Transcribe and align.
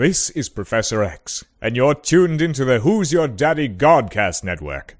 This 0.00 0.30
is 0.30 0.48
Professor 0.48 1.02
X, 1.02 1.44
and 1.60 1.76
you're 1.76 1.94
tuned 1.94 2.40
into 2.40 2.64
the 2.64 2.80
Who's 2.80 3.12
Your 3.12 3.28
Daddy 3.28 3.68
Godcast 3.68 4.42
network. 4.42 4.96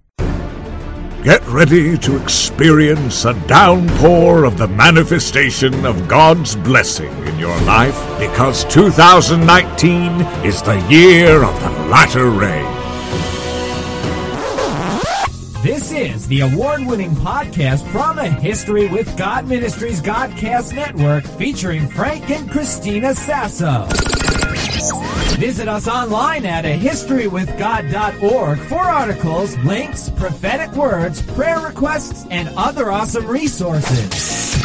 Get 1.25 1.41
ready 1.47 1.97
to 1.97 2.23
experience 2.23 3.25
a 3.25 3.33
downpour 3.47 4.45
of 4.45 4.59
the 4.59 4.69
manifestation 4.69 5.87
of 5.87 6.07
God's 6.07 6.55
blessing 6.55 7.11
in 7.27 7.39
your 7.39 7.59
life 7.63 7.97
because 8.19 8.67
2019 8.67 10.21
is 10.45 10.61
the 10.61 10.79
year 10.91 11.45
of 11.45 11.63
the 11.63 11.71
latter 11.89 12.29
rain. 12.29 12.67
This 15.63 15.93
is 15.93 16.29
the 16.29 16.41
award 16.41 16.85
winning 16.85 17.13
podcast 17.13 17.91
from 17.91 18.17
the 18.17 18.29
History 18.29 18.87
with 18.87 19.17
God 19.17 19.49
Ministries 19.49 20.03
Godcast 20.03 20.75
Network 20.75 21.25
featuring 21.39 21.89
Frank 21.89 22.29
and 22.29 22.51
Christina 22.51 23.15
Sasso. 23.15 23.89
Visit 24.81 25.69
us 25.69 25.87
online 25.89 26.47
at 26.47 26.65
ahistorywithgod.org 26.65 28.59
for 28.61 28.79
articles, 28.79 29.59
links, 29.59 30.09
prophetic 30.09 30.73
words, 30.73 31.21
prayer 31.21 31.61
requests, 31.61 32.27
and 32.31 32.49
other 32.57 32.91
awesome 32.91 33.27
resources. 33.27 34.57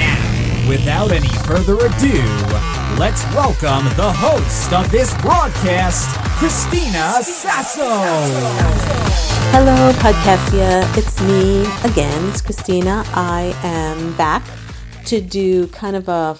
Now, 0.00 0.68
without 0.68 1.12
any 1.12 1.28
further 1.46 1.76
ado, 1.76 2.22
let's 2.98 3.24
welcome 3.34 3.84
the 3.96 4.12
host 4.12 4.72
of 4.72 4.90
this 4.90 5.14
broadcast, 5.22 6.08
Christina 6.38 7.22
Sasso. 7.22 7.86
Hello, 9.52 9.92
Podcastia. 9.92 10.82
It's 10.98 11.20
me 11.22 11.64
again. 11.88 12.30
It's 12.30 12.42
Christina. 12.42 13.04
I 13.14 13.54
am 13.62 14.16
back 14.16 14.42
to 15.04 15.20
do 15.20 15.68
kind 15.68 15.94
of 15.94 16.08
a 16.08 16.34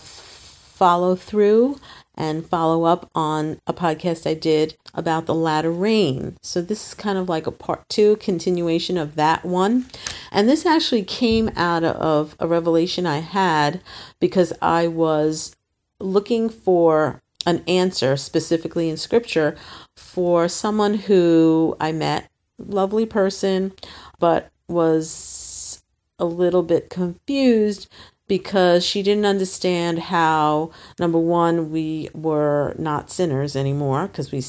follow 0.76 1.16
through 1.16 1.78
and 2.14 2.44
follow 2.44 2.84
up 2.84 3.10
on 3.14 3.58
a 3.66 3.72
podcast 3.72 4.28
I 4.28 4.34
did 4.34 4.76
about 4.94 5.24
the 5.24 5.34
latter 5.34 5.70
rain. 5.70 6.37
So 6.42 6.60
this 6.60 6.88
is 6.88 6.95
kind 6.95 7.16
of 7.16 7.28
like 7.28 7.46
a 7.46 7.51
part 7.51 7.88
two 7.88 8.16
continuation 8.16 8.98
of 8.98 9.14
that 9.14 9.45
one. 9.45 9.86
And 10.30 10.48
this 10.48 10.66
actually 10.66 11.02
came 11.02 11.51
out 11.56 11.82
of 11.82 12.36
a 12.38 12.46
revelation 12.46 13.06
I 13.06 13.18
had 13.18 13.80
because 14.20 14.52
I 14.60 14.86
was 14.86 15.56
looking 15.98 16.51
for 16.51 17.23
an 17.46 17.62
answer 17.66 18.16
specifically 18.16 18.90
in 18.90 18.98
scripture 18.98 19.56
for 19.96 20.46
someone 20.46 20.95
who 20.95 21.74
I 21.80 21.92
met, 21.92 22.29
lovely 22.58 23.06
person, 23.06 23.73
but 24.18 24.51
was 24.68 25.82
a 26.18 26.24
little 26.26 26.62
bit 26.62 26.90
confused 26.90 27.88
because 28.29 28.85
she 28.85 29.02
didn't 29.02 29.27
understand 29.27 29.99
how 29.99 30.71
number 30.99 31.19
one 31.19 31.71
we 31.71 32.09
were 32.15 32.74
not 32.79 33.10
sinners 33.10 33.57
anymore 33.57 34.07
because 34.09 34.32
we 34.32 34.43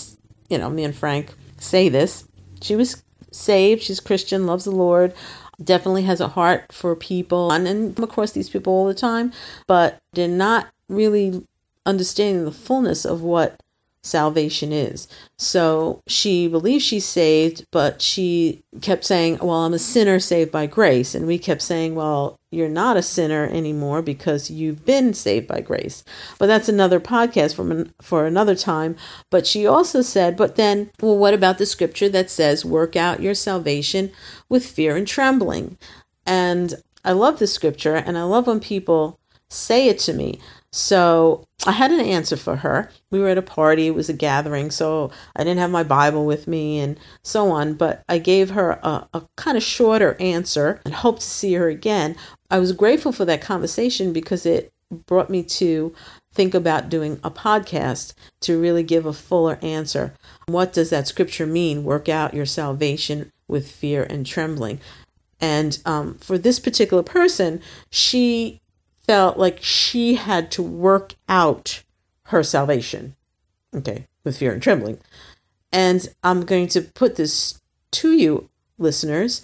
you 0.50 0.58
know 0.58 0.70
me 0.70 0.84
and 0.84 0.96
frank 0.96 1.34
say 1.60 1.90
this 1.90 2.28
she 2.62 2.76
was 2.76 3.04
saved 3.32 3.82
she's 3.84 4.00
christian 4.00 4.46
loves 4.46 4.66
the 4.66 4.72
lord 4.72 5.14
definitely 5.64 6.04
has 6.04 6.22
a 6.22 6.30
heart 6.30 6.72
for 6.72 6.96
people 6.96 7.52
and, 7.52 7.68
and 7.68 7.96
come 7.96 8.04
across 8.04 8.32
these 8.32 8.50
people 8.50 8.74
all 8.74 8.88
the 8.88 8.94
time 8.94 9.32
but 9.66 10.00
did 10.14 10.30
not 10.30 10.68
really 10.88 11.44
understanding 11.86 12.46
the 12.46 12.52
fullness 12.52 13.06
of 13.06 13.22
what 13.22 13.62
salvation 14.08 14.72
is. 14.72 15.08
So 15.38 16.02
she 16.08 16.48
believes 16.48 16.84
she's 16.84 17.06
saved, 17.06 17.66
but 17.72 18.02
she 18.02 18.64
kept 18.82 19.04
saying, 19.04 19.40
Well, 19.40 19.66
I'm 19.66 19.74
a 19.74 19.80
sinner 19.80 20.20
saved 20.20 20.52
by 20.52 20.66
grace. 20.66 21.14
And 21.14 21.28
we 21.28 21.38
kept 21.38 21.62
saying, 21.62 21.96
Well, 21.96 22.37
you're 22.58 22.68
not 22.68 22.98
a 22.98 23.02
sinner 23.02 23.46
anymore 23.46 24.02
because 24.02 24.50
you've 24.50 24.84
been 24.84 25.14
saved 25.14 25.48
by 25.48 25.62
grace. 25.62 26.04
But 26.40 26.48
that's 26.48 26.68
another 26.68 27.00
podcast 27.00 27.56
from 27.56 27.94
for 28.02 28.26
another 28.26 28.56
time. 28.56 28.96
But 29.30 29.46
she 29.46 29.66
also 29.66 30.02
said, 30.02 30.36
But 30.36 30.56
then, 30.56 30.90
well, 31.00 31.18
what 31.18 31.34
about 31.34 31.60
the 31.60 31.66
scripture 31.66 32.10
that 32.10 32.32
says, 32.32 32.66
Work 32.66 32.96
out 32.96 33.22
your 33.22 33.36
salvation 33.36 34.12
with 34.50 34.66
fear 34.66 34.96
and 34.96 35.08
trembling? 35.08 35.78
And 36.26 36.76
I 37.06 37.14
love 37.14 37.40
the 37.40 37.48
scripture, 37.48 37.96
and 37.96 38.18
I 38.18 38.24
love 38.24 38.48
when 38.48 38.60
people 38.60 39.20
say 39.50 39.88
it 39.88 40.00
to 40.00 40.14
me. 40.14 40.40
So 40.78 41.44
I 41.66 41.72
had 41.72 41.90
an 41.90 42.02
answer 42.02 42.38
for 42.38 42.58
her. 42.58 42.92
We 43.10 43.18
were 43.18 43.30
at 43.30 43.38
a 43.40 43.42
party, 43.42 43.88
it 43.88 43.96
was 43.96 44.10
a 44.10 44.14
gathering, 44.14 44.70
so 44.70 45.10
I 45.36 45.44
didn't 45.44 45.58
have 45.58 45.72
my 45.72 45.82
Bible 45.82 46.24
with 46.24 46.48
me 46.48 46.78
and 46.78 47.00
so 47.24 47.50
on, 47.50 47.74
but 47.74 48.04
I 48.08 48.20
gave 48.20 48.52
her 48.52 48.80
a, 48.84 49.08
a 49.12 49.24
kind 49.38 49.58
of 49.58 49.64
shorter 49.64 50.16
answer 50.20 50.80
and 50.86 50.94
hope 50.94 51.18
to 51.18 51.26
see 51.26 51.56
her 51.56 51.68
again. 51.68 52.16
I 52.52 52.60
was 52.60 52.74
grateful 52.74 53.12
for 53.12 53.26
that 53.26 53.42
conversation 53.42 54.14
because 54.14 54.46
it 54.46 54.72
brought 55.08 55.32
me 55.32 55.42
to 55.42 55.96
think 56.32 56.54
about 56.54 56.90
doing 56.90 57.20
a 57.24 57.32
podcast 57.32 58.14
to 58.42 58.62
really 58.62 58.84
give 58.84 59.08
a 59.08 59.14
fuller 59.14 59.58
answer. 59.64 60.14
What 60.46 60.74
does 60.74 60.92
that 60.92 61.08
scripture 61.08 61.48
mean? 61.48 61.86
Work 61.86 62.08
out 62.08 62.36
your 62.36 62.46
salvation 62.46 63.32
with 63.48 63.72
fear 63.72 64.04
and 64.04 64.28
trembling. 64.28 64.80
And 65.42 65.80
um, 65.86 66.20
for 66.20 66.38
this 66.38 66.60
particular 66.60 67.02
person, 67.02 67.62
she 67.90 68.62
felt 69.08 69.38
like 69.38 69.64
she 69.64 70.16
had 70.16 70.52
to 70.52 70.62
work 70.62 71.16
out 71.28 71.84
her 72.24 72.44
salvation. 72.44 73.16
Okay, 73.74 74.06
with 74.24 74.38
fear 74.38 74.54
and 74.54 74.62
trembling. 74.62 75.00
And 75.72 76.08
I'm 76.24 76.46
going 76.46 76.68
to 76.70 76.82
put 76.82 77.16
this 77.16 77.62
to 77.92 78.12
you, 78.12 78.50
listeners. 78.78 79.42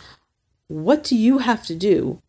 What 0.67 1.03
do 1.03 1.15
you 1.15 1.39
have 1.39 1.65
to 1.67 1.75
do 1.75 2.21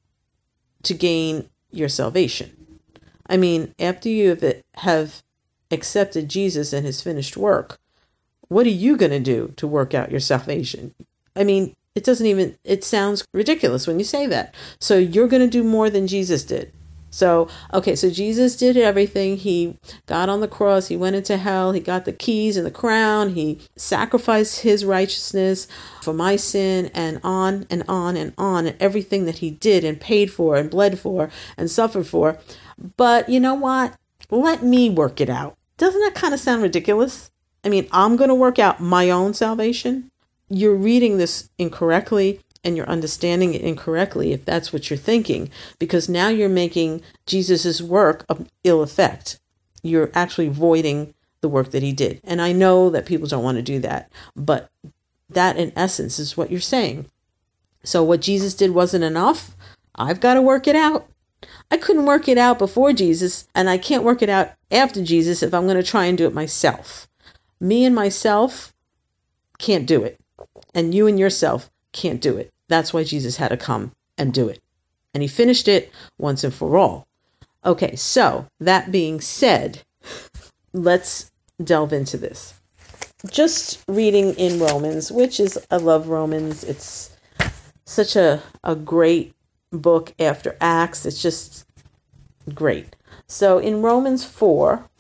to 0.83 0.95
gain 0.95 1.49
your 1.71 1.89
salvation? 1.89 2.79
I 3.27 3.37
mean, 3.37 3.75
after 3.79 4.09
you 4.09 4.37
have 4.75 5.23
accepted 5.71 6.29
Jesus 6.29 6.73
and 6.73 6.85
his 6.85 7.01
finished 7.01 7.37
work, 7.37 7.79
what 8.49 8.67
are 8.67 8.71
you 8.71 8.97
going 8.97 9.13
to 9.13 9.21
do 9.21 9.55
to 9.57 9.67
work 9.67 9.95
out 9.95 10.11
your 10.11 10.21
salvation? 10.21 10.95
I 11.35 11.45
mean, 11.45 11.75
it 11.95 12.05
doesn't 12.05 12.27
even, 12.27 12.59
it 12.65 12.85
sounds 12.85 13.25
ridiculous 13.33 13.87
when 13.87 13.99
you 13.99 14.05
say 14.05 14.27
that. 14.27 14.55
So 14.81 14.99
you're 14.99 15.29
going 15.29 15.43
to 15.43 15.49
do 15.49 15.65
more 15.65 15.89
than 15.89 16.07
Jesus 16.07 16.45
did. 16.45 16.73
So, 17.15 17.47
okay, 17.73 17.95
so 17.95 18.11
Jesus 18.11 18.57
did 18.57 18.77
everything. 18.77 19.37
He 19.37 19.79
got 20.07 20.29
on 20.29 20.41
the 20.41 20.49
cross, 20.49 20.89
he 20.89 20.97
went 20.97 21.15
into 21.15 21.37
hell, 21.37 21.71
he 21.71 21.79
got 21.79 22.07
the 22.07 22.13
keys 22.13 22.57
and 22.57 22.67
the 22.67 22.73
crown, 22.73 23.35
he 23.37 23.61
sacrificed 23.77 24.63
his 24.63 24.85
righteousness 24.85 25.69
for 26.03 26.13
my 26.13 26.35
sin, 26.35 26.91
and 26.93 27.21
on 27.23 27.69
and 27.71 27.85
on 27.87 28.17
and 28.17 28.35
on, 28.37 28.67
and 28.67 28.77
everything 28.81 29.27
that 29.27 29.39
he 29.39 29.53
did 29.53 29.85
and 29.85 30.01
paid 30.01 30.33
for 30.33 30.57
and 30.57 30.69
bled 30.69 30.99
for 30.99 31.31
and 31.57 31.71
suffered 31.71 32.09
for. 32.09 32.37
But 32.97 33.29
you 33.29 33.39
know 33.39 33.55
what? 33.55 33.97
Let 34.29 34.65
me 34.65 34.91
work 34.91 35.21
it 35.21 35.31
out. 35.31 35.57
Doesn't 35.77 36.01
that 36.01 36.17
kind 36.17 36.35
of 36.35 36.41
sound 36.41 36.65
ridiculous? 36.65 37.31
I 37.63 37.69
mean, 37.69 37.87
I'm 37.93 38.17
going 38.17 38.29
to 38.29 38.35
work 38.35 38.59
out 38.59 38.81
my 38.81 39.09
own 39.11 39.35
salvation. 39.35 40.11
You're 40.49 40.75
reading 40.75 41.19
this 41.19 41.49
incorrectly 41.59 42.41
and 42.65 42.77
you're 42.77 42.89
understanding 42.89 43.55
it 43.55 43.61
incorrectly 43.61 44.33
if 44.33 44.45
that's 44.45 44.73
what 44.73 44.91
you're 44.91 44.97
thinking, 44.97 45.51
because 45.79 46.09
now 46.09 46.29
you're 46.29 46.49
making 46.49 47.03
Jesus' 47.27 47.81
work 47.81 48.25
of 48.29 48.49
ill 48.65 48.83
effect. 48.83 49.39
You're 49.83 50.11
actually 50.15 50.49
voiding 50.49 51.15
the 51.43 51.49
work 51.49 51.71
that 51.73 51.83
he 51.83 51.93
did. 51.93 52.21
And 52.25 52.41
I 52.41 52.53
know 52.53 52.89
that 52.89 53.05
people 53.05 53.29
don't 53.29 53.45
want 53.45 53.59
to 53.59 53.63
do 53.63 53.79
that, 53.81 54.11
but 54.35 54.71
that 55.29 55.59
in 55.59 55.73
essence 55.77 56.19
is 56.19 56.37
what 56.37 56.51
you're 56.51 56.61
saying. 56.61 57.07
So 57.83 58.03
what 58.03 58.23
Jesus 58.23 58.55
did 58.55 58.71
wasn't 58.71 59.05
enough. 59.05 59.55
I've 59.95 60.21
got 60.21 60.35
to 60.35 60.43
work 60.43 60.67
it 60.67 60.75
out. 60.75 61.07
I 61.71 61.77
couldn't 61.77 62.07
work 62.07 62.29
it 62.29 62.39
out 62.39 62.59
before 62.59 62.95
Jesus, 62.95 63.47
and 63.55 63.69
I 63.69 63.77
can't 63.77 64.05
work 64.05 64.23
it 64.23 64.31
out 64.31 64.53
after 64.71 65.05
Jesus 65.05 65.43
if 65.43 65.53
I'm 65.53 65.65
going 65.65 65.77
to 65.77 65.83
try 65.83 66.07
and 66.07 66.17
do 66.17 66.27
it 66.27 66.33
myself. 66.33 67.07
Me 67.61 67.85
and 67.85 67.95
myself 67.95 68.73
can't 69.59 69.87
do 69.87 70.03
it. 70.03 70.19
And 70.75 70.95
you 70.95 71.07
and 71.07 71.19
yourself 71.19 71.71
can't 71.93 72.23
do 72.23 72.39
it. 72.39 72.54
That's 72.75 72.93
why 72.93 73.05
Jesus 73.05 73.37
had 73.37 73.51
to 73.51 73.57
come 73.57 73.93
and 74.19 74.35
do 74.35 74.49
it. 74.49 74.61
And 75.15 75.23
he 75.23 75.29
finished 75.29 75.69
it 75.69 75.93
once 76.19 76.43
and 76.43 76.53
for 76.53 76.77
all. 76.77 77.07
Okay, 77.65 77.95
so 77.95 78.49
that 78.59 78.91
being 78.91 79.21
said, 79.21 79.83
let's 80.73 81.31
delve 81.63 81.93
into 81.93 82.17
this. 82.17 82.55
Just 83.31 83.85
reading 83.87 84.35
in 84.35 84.59
Romans, 84.59 85.13
which 85.13 85.39
is, 85.39 85.57
I 85.71 85.77
love 85.77 86.09
Romans. 86.09 86.65
It's 86.65 87.17
such 87.85 88.17
a, 88.17 88.43
a 88.65 88.75
great 88.75 89.37
book 89.71 90.13
after 90.19 90.57
Acts. 90.61 91.07
It's 91.07 91.23
just 91.23 91.65
great. 92.53 92.97
So 93.29 93.61
in 93.61 93.83
Romans 93.83 94.25
4, 94.25 94.91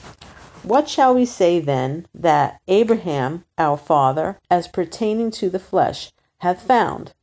what 0.62 0.88
shall 0.88 1.12
we 1.12 1.26
say 1.26 1.58
then 1.58 2.06
that 2.14 2.60
Abraham, 2.69 3.44
our 3.58 3.76
father, 3.76 4.38
as 4.49 4.69
pertaining 4.69 5.32
to 5.32 5.50
the 5.50 5.58
flesh, 5.58 6.12
hath 6.38 6.62
found? 6.62 7.14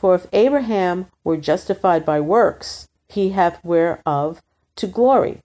For 0.00 0.14
if 0.14 0.26
Abraham 0.32 1.08
were 1.24 1.36
justified 1.36 2.06
by 2.06 2.20
works, 2.20 2.88
he 3.10 3.30
hath 3.30 3.62
whereof 3.62 4.40
to 4.76 4.86
glory, 4.86 5.42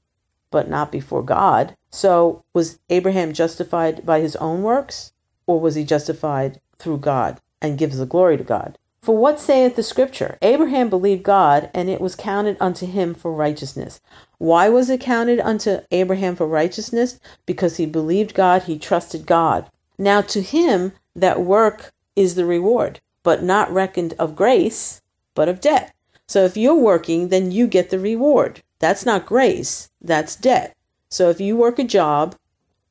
but 0.49 0.69
not 0.69 0.93
before 0.93 1.23
God. 1.23 1.75
So 1.89 2.45
was 2.53 2.79
Abraham 2.89 3.33
justified 3.33 4.05
by 4.05 4.21
his 4.21 4.37
own 4.37 4.63
works, 4.63 5.11
or 5.45 5.59
was 5.59 5.75
he 5.75 5.83
justified 5.83 6.61
through 6.79 6.99
God 6.99 7.41
and 7.61 7.77
gives 7.77 7.97
the 7.97 8.05
glory 8.05 8.37
to 8.37 8.45
God? 8.45 8.77
For 9.01 9.17
what 9.17 9.41
saith 9.41 9.75
the 9.75 9.83
scripture? 9.83 10.37
Abraham 10.41 10.89
believed 10.89 11.23
God, 11.23 11.69
and 11.73 11.89
it 11.89 11.99
was 11.99 12.15
counted 12.15 12.55
unto 12.61 12.85
him 12.85 13.13
for 13.13 13.33
righteousness. 13.33 13.99
Why 14.37 14.69
was 14.69 14.89
it 14.89 15.01
counted 15.01 15.41
unto 15.41 15.81
Abraham 15.91 16.37
for 16.37 16.47
righteousness? 16.47 17.19
Because 17.45 17.75
he 17.75 17.85
believed 17.85 18.33
God, 18.33 18.63
he 18.63 18.79
trusted 18.79 19.25
God. 19.25 19.69
Now 19.97 20.21
to 20.21 20.41
him 20.41 20.93
that 21.13 21.41
work 21.41 21.91
is 22.15 22.35
the 22.35 22.45
reward, 22.45 23.01
but 23.25 23.43
not 23.43 23.73
reckoned 23.73 24.13
of 24.19 24.35
grace, 24.35 25.01
but 25.33 25.49
of 25.49 25.59
debt. 25.59 25.93
So 26.27 26.45
if 26.45 26.55
you're 26.55 26.75
working, 26.75 27.29
then 27.29 27.51
you 27.51 27.65
get 27.65 27.89
the 27.89 27.99
reward. 27.99 28.61
That's 28.77 29.03
not 29.05 29.25
grace, 29.25 29.89
that's 29.99 30.35
debt. 30.35 30.77
So 31.09 31.29
if 31.31 31.41
you 31.41 31.57
work 31.57 31.79
a 31.79 31.83
job, 31.83 32.35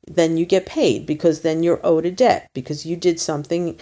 then 0.05 0.35
you 0.37 0.45
get 0.45 0.65
paid 0.65 1.05
because 1.05 1.41
then 1.41 1.63
you're 1.63 1.79
owed 1.83 2.05
a 2.05 2.11
debt 2.11 2.49
because 2.53 2.85
you 2.85 2.97
did 2.97 3.19
something 3.19 3.79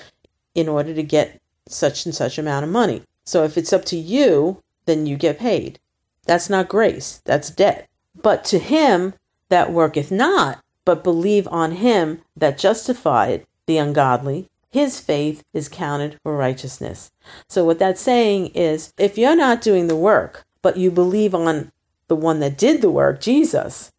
in 0.54 0.70
order 0.70 0.94
to 0.94 1.02
get 1.02 1.42
such 1.68 2.06
and 2.06 2.14
such 2.14 2.38
amount 2.38 2.66
of 2.66 2.72
money. 2.72 3.02
So 3.26 3.44
if 3.44 3.58
it's 3.58 3.74
up 3.74 3.86
to 3.86 3.98
you, 3.98 4.62
then 4.86 5.08
you 5.08 5.18
get 5.18 5.40
paid. 5.40 5.80
That's 6.26 6.50
not 6.50 6.70
grace, 6.70 7.22
that's 7.26 7.50
debt. 7.50 7.90
But 8.16 8.46
to 8.46 8.60
him 8.60 9.16
that 9.50 9.74
worketh 9.74 10.12
not, 10.12 10.64
but 10.86 11.04
believe 11.04 11.48
on 11.48 11.72
him 11.74 12.22
that 12.38 12.60
justified 12.60 13.48
the 13.66 13.78
ungodly, 13.78 14.50
his 14.74 15.00
faith 15.00 15.44
is 15.54 15.70
counted 15.70 16.20
for 16.24 16.36
righteousness. 16.36 17.12
So 17.48 17.64
what 17.64 17.78
that's 17.78 18.02
saying 18.02 18.48
is 18.56 18.92
if 18.98 19.20
you're 19.20 19.36
not 19.36 19.62
doing 19.62 19.86
the 19.86 19.96
work, 19.96 20.46
but 20.64 20.78
you 20.78 20.90
believe 20.90 21.36
on 21.36 21.72
the 22.08 22.16
one 22.16 22.40
that 22.40 22.58
did 22.58 22.82
the 22.82 22.90
work, 22.90 23.22
Jesus, 23.22 23.92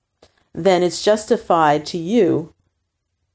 then 0.53 0.82
it's 0.82 1.05
justified 1.05 1.87
to 1.87 1.97
you 1.97 2.55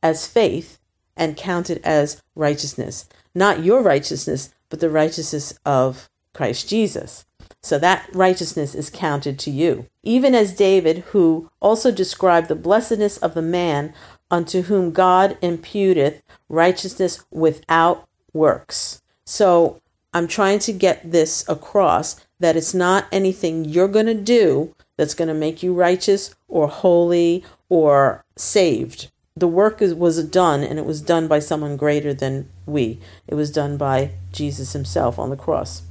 as 0.04 0.28
faith 0.28 0.82
and 1.16 1.38
counted 1.38 1.80
as 1.86 2.22
righteousness. 2.36 3.08
Not 3.34 3.64
your 3.64 3.82
righteousness, 3.82 4.54
but 4.68 4.82
the 4.82 4.90
righteousness 4.90 5.58
of 5.66 6.10
Christ 6.34 6.68
Jesus. 6.68 7.26
So 7.62 7.80
that 7.80 8.10
righteousness 8.14 8.76
is 8.76 8.90
counted 8.90 9.40
to 9.40 9.52
you. 9.52 9.86
Even 10.04 10.36
as 10.36 10.54
David, 10.54 11.00
who 11.10 11.50
also 11.62 11.90
described 11.90 12.50
the 12.50 12.56
blessedness 12.56 13.18
of 13.18 13.34
the 13.34 13.42
man 13.42 13.94
unto 14.32 14.64
whom 14.64 14.92
God 14.92 15.38
imputeth 15.42 16.22
righteousness 16.48 17.24
without 17.32 18.08
works. 18.34 19.02
So 19.26 19.82
I'm 20.14 20.28
trying 20.28 20.60
to 20.60 20.74
get 20.74 21.12
this 21.12 21.48
across 21.48 22.26
that 22.40 22.56
it's 22.56 22.74
not 22.74 23.08
anything 23.12 23.66
you're 23.66 23.88
going 23.88 24.06
to 24.08 24.14
do 24.14 24.76
that's 24.98 25.14
going 25.14 25.28
to 25.28 25.34
make 25.34 25.62
you 25.62 25.74
righteous 25.74 26.36
or 26.48 26.68
holy 26.68 27.44
or 27.70 28.24
saved. 28.36 29.12
The 29.36 29.48
work 29.48 29.82
is, 29.82 29.94
was 29.94 30.22
done, 30.26 30.64
and 30.64 30.78
it 30.78 30.86
was 30.86 31.02
done 31.02 31.28
by 31.28 31.40
someone 31.40 31.78
greater 31.78 32.14
than 32.14 32.50
we. 32.66 33.00
It 33.28 33.36
was 33.36 33.52
done 33.52 33.78
by 33.78 34.12
Jesus 34.34 34.74
himself 34.74 35.18
on 35.18 35.30
the 35.30 35.38
cross. 35.38 35.84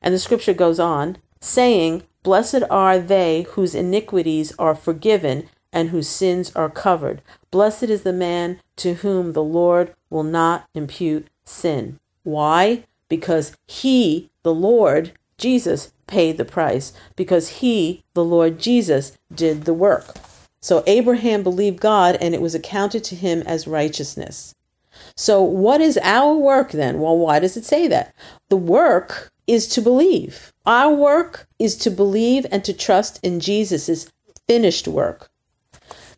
And 0.00 0.14
the 0.14 0.18
scripture 0.18 0.54
goes 0.54 0.78
on, 0.78 1.16
saying, 1.40 2.04
Blessed 2.22 2.62
are 2.70 2.98
they 2.98 3.42
whose 3.50 3.74
iniquities 3.74 4.52
are 4.58 4.74
forgiven 4.74 5.48
and 5.72 5.88
whose 5.88 6.08
sins 6.08 6.54
are 6.54 6.70
covered. 6.70 7.20
Blessed 7.54 7.84
is 7.84 8.02
the 8.02 8.12
man 8.12 8.58
to 8.74 8.94
whom 8.94 9.32
the 9.32 9.40
Lord 9.40 9.94
will 10.10 10.24
not 10.24 10.68
impute 10.74 11.28
sin. 11.44 12.00
Why? 12.24 12.82
Because 13.08 13.56
he, 13.68 14.28
the 14.42 14.52
Lord, 14.52 15.12
Jesus, 15.38 15.92
paid 16.08 16.36
the 16.36 16.44
price 16.44 16.92
because 17.14 17.60
he, 17.60 18.02
the 18.12 18.24
Lord 18.24 18.58
Jesus, 18.58 19.16
did 19.32 19.66
the 19.66 19.72
work. 19.72 20.16
So 20.60 20.82
Abraham 20.88 21.44
believed 21.44 21.78
God 21.78 22.18
and 22.20 22.34
it 22.34 22.40
was 22.40 22.56
accounted 22.56 23.04
to 23.04 23.14
him 23.14 23.44
as 23.46 23.68
righteousness. 23.68 24.56
So, 25.14 25.40
what 25.40 25.80
is 25.80 25.96
our 26.02 26.34
work 26.34 26.72
then? 26.72 26.98
Well, 26.98 27.16
why 27.16 27.38
does 27.38 27.56
it 27.56 27.64
say 27.64 27.86
that? 27.86 28.16
The 28.48 28.56
work 28.56 29.30
is 29.46 29.68
to 29.68 29.80
believe. 29.80 30.52
Our 30.66 30.92
work 30.92 31.46
is 31.60 31.76
to 31.76 31.90
believe 31.92 32.46
and 32.50 32.64
to 32.64 32.72
trust 32.72 33.20
in 33.22 33.38
Jesus' 33.38 34.10
finished 34.48 34.88
work. 34.88 35.30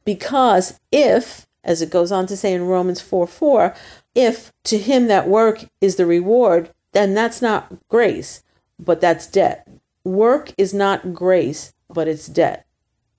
Because 0.07 0.81
if, 0.91 1.47
as 1.63 1.83
it 1.83 1.91
goes 1.91 2.11
on 2.11 2.27
to 2.29 2.37
say 2.37 2.55
in 2.55 2.67
Romans 2.67 3.03
4 3.03 3.27
4, 3.27 3.75
if 4.15 4.51
to 4.65 4.79
him 4.79 5.09
that 5.09 5.29
work 5.29 5.67
is 5.83 5.97
the 5.97 6.07
reward, 6.07 6.71
then 6.93 7.13
that's 7.13 7.43
not 7.43 7.87
grace, 7.89 8.43
but 8.79 9.03
that's 9.03 9.27
debt 9.27 9.69
work 10.07 10.53
is 10.57 10.73
not 10.73 11.13
grace, 11.13 11.75
but 11.93 12.09
it's 12.09 12.27
debt. 12.27 12.67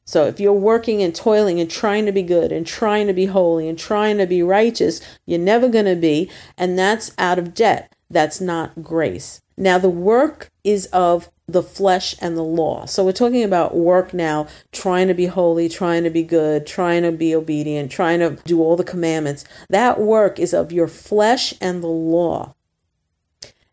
So 0.06 0.26
if 0.26 0.40
you're 0.40 0.54
working 0.54 1.04
and 1.04 1.14
toiling 1.14 1.60
and 1.60 1.70
trying 1.70 2.06
to 2.06 2.14
be 2.14 2.24
good 2.24 2.52
and 2.52 2.66
trying 2.66 3.08
to 3.08 3.14
be 3.14 3.26
holy 3.26 3.68
and 3.68 3.78
trying 3.78 4.18
to 4.20 4.26
be 4.26 4.42
righteous, 4.42 5.02
you're 5.26 5.38
never 5.38 5.68
going 5.68 5.86
to 5.86 5.96
be. 5.96 6.32
And 6.58 6.80
that's 6.80 7.12
out 7.18 7.38
of 7.38 7.54
debt. 7.54 7.94
That's 8.10 8.40
not 8.40 8.82
grace. 8.82 9.42
Now, 9.58 9.78
the 9.80 9.90
work 9.90 10.52
is 10.64 10.86
of 10.88 11.30
the 11.48 11.64
flesh 11.64 12.16
and 12.22 12.38
the 12.38 12.44
law. 12.44 12.86
So 12.86 13.06
we're 13.06 13.14
talking 13.14 13.44
about 13.44 13.76
work 13.76 14.14
now, 14.14 14.48
trying 14.72 15.08
to 15.08 15.14
be 15.14 15.28
holy, 15.28 15.70
trying 15.70 16.04
to 16.04 16.10
be 16.10 16.24
good, 16.24 16.68
trying 16.68 17.04
to 17.04 17.12
be 17.12 17.34
obedient, 17.34 17.90
trying 17.90 18.20
to 18.20 18.38
do 18.44 18.62
all 18.62 18.76
the 18.76 18.84
commandments. 18.84 19.46
That 19.70 20.00
work 20.00 20.40
is 20.40 20.54
of 20.54 20.72
your 20.72 20.88
flesh 20.88 21.54
and 21.62 21.82
the 21.82 21.88
law. 21.88 22.54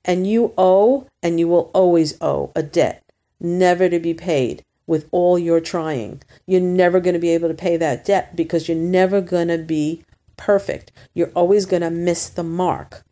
And 0.05 0.27
you 0.27 0.55
owe, 0.57 1.09
and 1.23 1.41
you 1.41 1.49
will 1.49 1.71
always 1.75 2.17
owe 2.21 2.53
a 2.55 2.63
debt 2.63 3.03
never 3.41 3.89
to 3.89 3.99
be 3.99 4.15
paid 4.15 4.65
with 4.87 5.09
all 5.11 5.39
your 5.39 5.61
trying. 5.61 6.23
You're 6.47 6.61
never 6.61 7.01
going 7.01 7.15
to 7.15 7.21
be 7.21 7.31
able 7.31 7.49
to 7.49 7.55
pay 7.55 7.77
that 7.77 8.05
debt 8.05 8.37
because 8.37 8.69
you're 8.69 8.77
never 8.77 9.21
going 9.21 9.49
to 9.49 9.59
be 9.59 10.05
perfect. 10.37 10.93
You're 11.15 11.33
always 11.35 11.67
going 11.67 11.83
to 11.83 11.91
miss 11.91 12.29
the 12.29 12.43
mark. 12.43 13.05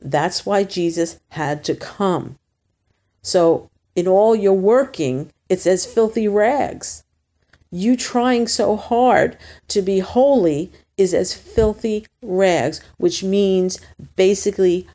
That's 0.00 0.44
why 0.44 0.64
Jesus 0.64 1.20
had 1.30 1.64
to 1.64 1.74
come. 1.74 2.38
So, 3.22 3.70
in 3.94 4.06
all 4.06 4.36
your 4.36 4.54
working, 4.54 5.32
it's 5.48 5.66
as 5.66 5.86
filthy 5.86 6.28
rags. 6.28 7.02
You 7.70 7.96
trying 7.96 8.46
so 8.46 8.76
hard 8.76 9.36
to 9.68 9.82
be 9.82 9.98
holy 9.98 10.70
is 10.96 11.12
as 11.12 11.34
filthy 11.34 12.06
rags, 12.22 12.80
which 12.98 13.22
means 13.22 13.80
basically 14.16 14.86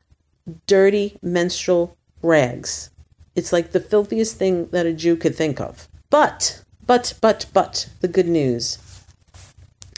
dirty 0.67 1.17
menstrual 1.21 1.97
rags. 2.21 2.89
It's 3.35 3.53
like 3.53 3.71
the 3.71 3.79
filthiest 3.79 4.37
thing 4.37 4.67
that 4.67 4.85
a 4.85 4.93
Jew 4.93 5.15
could 5.15 5.35
think 5.35 5.59
of. 5.59 5.87
But, 6.09 6.63
but, 6.85 7.13
but, 7.21 7.45
but, 7.53 7.89
the 8.01 8.07
good 8.07 8.27
news. 8.27 8.77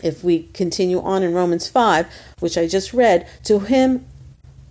If 0.03 0.23
we 0.23 0.49
continue 0.53 1.01
on 1.01 1.23
in 1.23 1.33
Romans 1.33 1.67
5, 1.67 2.07
which 2.39 2.57
I 2.57 2.67
just 2.67 2.93
read, 2.93 3.27
to 3.45 3.59
him 3.59 4.05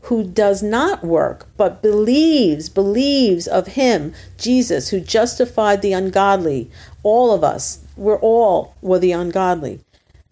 who 0.03 0.25
does 0.25 0.63
not 0.63 1.05
work, 1.05 1.47
but 1.57 1.83
believes, 1.83 2.69
believes 2.69 3.47
of 3.47 3.69
him, 3.69 4.13
Jesus, 4.39 4.89
who 4.89 5.01
justified 5.01 5.83
the 5.83 5.93
ungodly, 5.93 6.71
all 7.03 7.33
of 7.33 7.45
us, 7.45 7.81
we're 7.97 8.19
all 8.19 8.75
were 8.83 8.99
the 8.99 9.13
ungodly. 9.13 9.81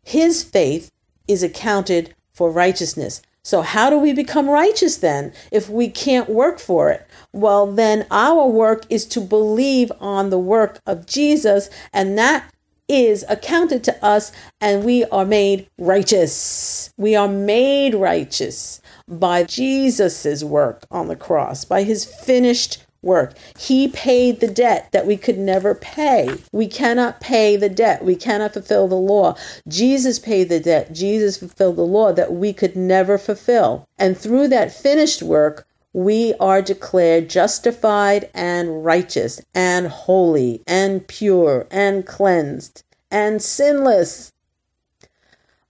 His 0.03 0.43
faith 0.43 0.91
is 1.29 1.43
accounted 1.43 2.15
for 2.33 2.51
righteousness. 2.51 3.23
So, 3.43 3.63
how 3.63 3.91
do 3.91 3.99
we 3.99 4.13
become 4.13 4.51
righteous 4.51 4.97
then 4.99 5.33
if 5.51 5.69
we 5.69 5.89
can't 5.89 6.29
work 6.29 6.59
for 6.59 6.91
it? 6.91 7.07
well, 7.33 7.67
then 7.67 8.07
our 8.11 8.47
work 8.47 8.85
is 8.91 9.07
to 9.07 9.21
believe 9.21 9.93
on 10.01 10.31
the 10.31 10.39
work 10.39 10.81
of 10.87 11.07
Jesus, 11.07 11.71
and 11.93 12.19
that 12.19 12.53
is 12.89 13.25
accounted 13.29 13.85
to 13.85 14.05
us, 14.05 14.33
and 14.61 14.85
we 14.85 15.05
are 15.07 15.25
made 15.25 15.69
righteous. 15.79 16.93
We 16.97 17.15
are 17.15 17.29
made 17.29 17.95
righteous 17.95 18.80
by 19.11 19.43
Jesus' 19.43 20.45
work 20.45 20.85
on 20.91 21.09
the 21.09 21.17
cross, 21.17 21.65
by 21.65 21.83
his 21.83 22.05
finished 22.05 22.85
work. 23.03 23.35
He 23.59 23.89
paid 23.89 24.41
the 24.41 24.49
debt 24.49 24.89
that 24.93 25.07
we 25.07 25.17
could 25.17 25.39
never 25.39 25.75
pay. 25.75 26.31
We 26.53 26.67
cannot 26.67 27.21
pay 27.21 27.57
the 27.57 27.69
debt. 27.69 28.05
We 28.05 28.15
cannot 28.15 28.53
fulfill 28.53 28.89
the 28.89 28.95
law. 28.95 29.37
Jesus 29.67 30.19
paid 30.19 30.49
the 30.49 30.61
debt. 30.61 30.93
Jesus 30.93 31.39
fulfilled 31.39 31.77
the 31.77 31.83
law 31.83 32.13
that 32.13 32.33
we 32.33 32.53
could 32.53 32.77
never 32.77 33.19
fulfill. 33.19 33.89
And 33.99 34.17
through 34.17 34.49
that 34.49 34.73
finished 34.73 35.23
work, 35.23 35.67
we 35.93 36.35
are 36.39 36.63
declared 36.63 37.29
justified 37.29 38.31
and 38.33 38.85
righteous 38.85 39.41
and 39.55 39.89
holy 39.89 40.63
and 40.67 41.07
pure 41.09 41.67
and 41.71 42.07
cleansed 42.07 42.85
and 43.11 43.43
sinless 43.43 44.33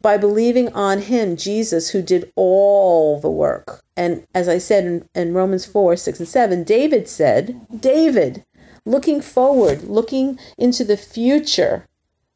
by 0.01 0.17
believing 0.17 0.73
on 0.73 1.03
him, 1.03 1.37
Jesus, 1.37 1.91
who 1.91 2.03
did 2.03 2.33
all 2.37 3.21
the 3.21 3.31
work. 3.31 3.83
And 3.97 4.27
as 4.35 4.49
I 4.49 4.59
said 4.59 4.85
in, 4.85 5.09
in, 5.15 5.35
Romans 5.35 5.67
4 5.67 5.97
6 5.97 6.21
and 6.21 6.29
7, 6.29 6.65
David 6.65 7.09
said, 7.09 7.67
David, 7.81 8.45
looking 8.85 9.21
forward, 9.21 9.85
looking 9.85 10.39
into 10.57 10.85
the 10.85 10.97
future 10.97 11.87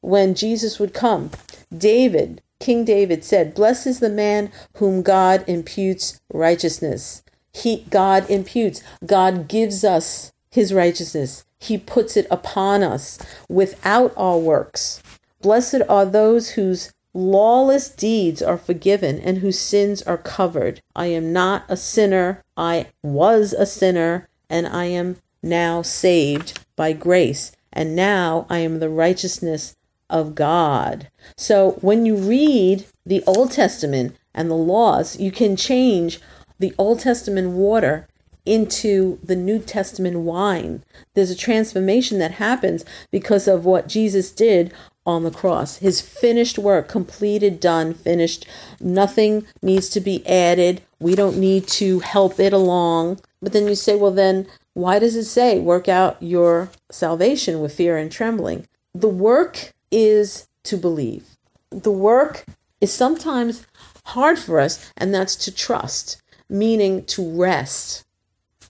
when 0.00 0.35
Jesus 0.35 0.78
would 0.78 0.92
come, 0.92 1.30
David, 1.76 2.42
King 2.61 2.85
David 2.85 3.25
said, 3.25 3.54
Blessed 3.54 3.87
is 3.87 4.00
the 4.00 4.11
man 4.11 4.52
whom 4.76 5.02
God 5.02 5.44
imputes 5.47 6.21
righteousness 6.33 7.25
he 7.54 7.87
God 7.88 8.28
imputes. 8.28 8.83
God 9.06 9.49
gives 9.49 9.85
us 9.85 10.33
his 10.50 10.75
righteousness. 10.75 11.44
He 11.59 11.78
puts 11.78 12.16
it 12.16 12.26
upon 12.30 12.83
us 12.83 13.18
without 13.49 14.12
our 14.16 14.38
works. 14.38 15.02
Blessed 15.40 15.83
are 15.88 16.04
those 16.04 16.50
whose 16.50 16.92
lawless 17.14 17.88
deeds 17.88 18.42
are 18.42 18.59
forgiven 18.59 19.18
and 19.21 19.38
whose 19.38 19.59
sins 19.59 20.02
are 20.02 20.18
covered. 20.18 20.83
I 20.94 21.06
am 21.06 21.33
not 21.33 21.64
a 21.68 21.76
sinner. 21.76 22.42
I 22.56 22.88
was 23.02 23.52
a 23.52 23.66
sinner 23.66 24.28
and 24.50 24.66
I 24.66 24.87
am 24.87 25.16
now 25.42 25.83
saved 25.83 26.64
by 26.76 26.92
grace. 26.92 27.52
and 27.76 27.97
now 27.97 28.47
I 28.49 28.61
am 28.61 28.78
the 28.78 28.88
righteousness 28.88 29.75
of 30.09 30.37
God. 30.37 31.09
So 31.37 31.73
when 31.80 32.06
you 32.06 32.14
read 32.14 32.87
the 33.04 33.25
Old 33.26 33.50
Testament 33.50 34.16
and 34.33 34.49
the 34.49 34.54
laws, 34.54 35.18
you 35.18 35.33
can 35.33 35.56
change 35.56 36.21
the 36.61 36.73
Old 36.78 37.00
Testament 37.00 37.50
water 37.50 38.06
into 38.47 39.18
the 39.25 39.35
New 39.35 39.59
Testament 39.59 40.18
wine. 40.18 40.85
There's 41.14 41.30
a 41.30 41.37
transformation 41.37 42.18
that 42.18 42.33
happens 42.33 42.85
because 43.11 43.49
of 43.49 43.64
what 43.64 43.88
Jesus 43.88 44.30
did 44.30 44.73
on 45.06 45.23
the 45.23 45.30
cross. 45.30 45.78
His 45.78 46.00
finished 46.00 46.58
work, 46.58 46.88
completed, 46.88 47.61
done, 47.61 47.94
finished. 47.94 48.46
Nothing 48.80 49.46
needs 49.62 49.88
to 49.90 50.00
be 50.00 50.26
added. 50.26 50.82
We 50.99 51.14
don't 51.14 51.38
need 51.38 51.66
to 51.68 52.00
help 52.00 52.40
it 52.40 52.52
along. 52.52 53.20
But 53.42 53.52
then 53.52 53.68
you 53.68 53.75
say, 53.75 53.96
well, 53.96 54.11
then 54.11 54.46
why 54.73 54.99
does 54.99 55.14
it 55.14 55.25
say 55.25 55.58
work 55.58 55.88
out 55.88 56.16
your 56.20 56.70
salvation 56.90 57.61
with 57.61 57.75
fear 57.75 57.96
and 57.96 58.11
trembling? 58.11 58.66
The 58.94 59.08
work 59.08 59.73
is 59.90 60.49
to 60.64 60.76
believe. 60.76 61.37
The 61.70 61.90
work 61.90 62.44
is 62.80 62.92
sometimes 62.92 63.66
hard 64.06 64.38
for 64.38 64.61
us, 64.61 64.92
and 64.96 65.14
that's 65.14 65.37
to 65.37 65.54
trust, 65.54 66.23
meaning 66.49 67.04
to 67.06 67.40
rest. 67.40 68.04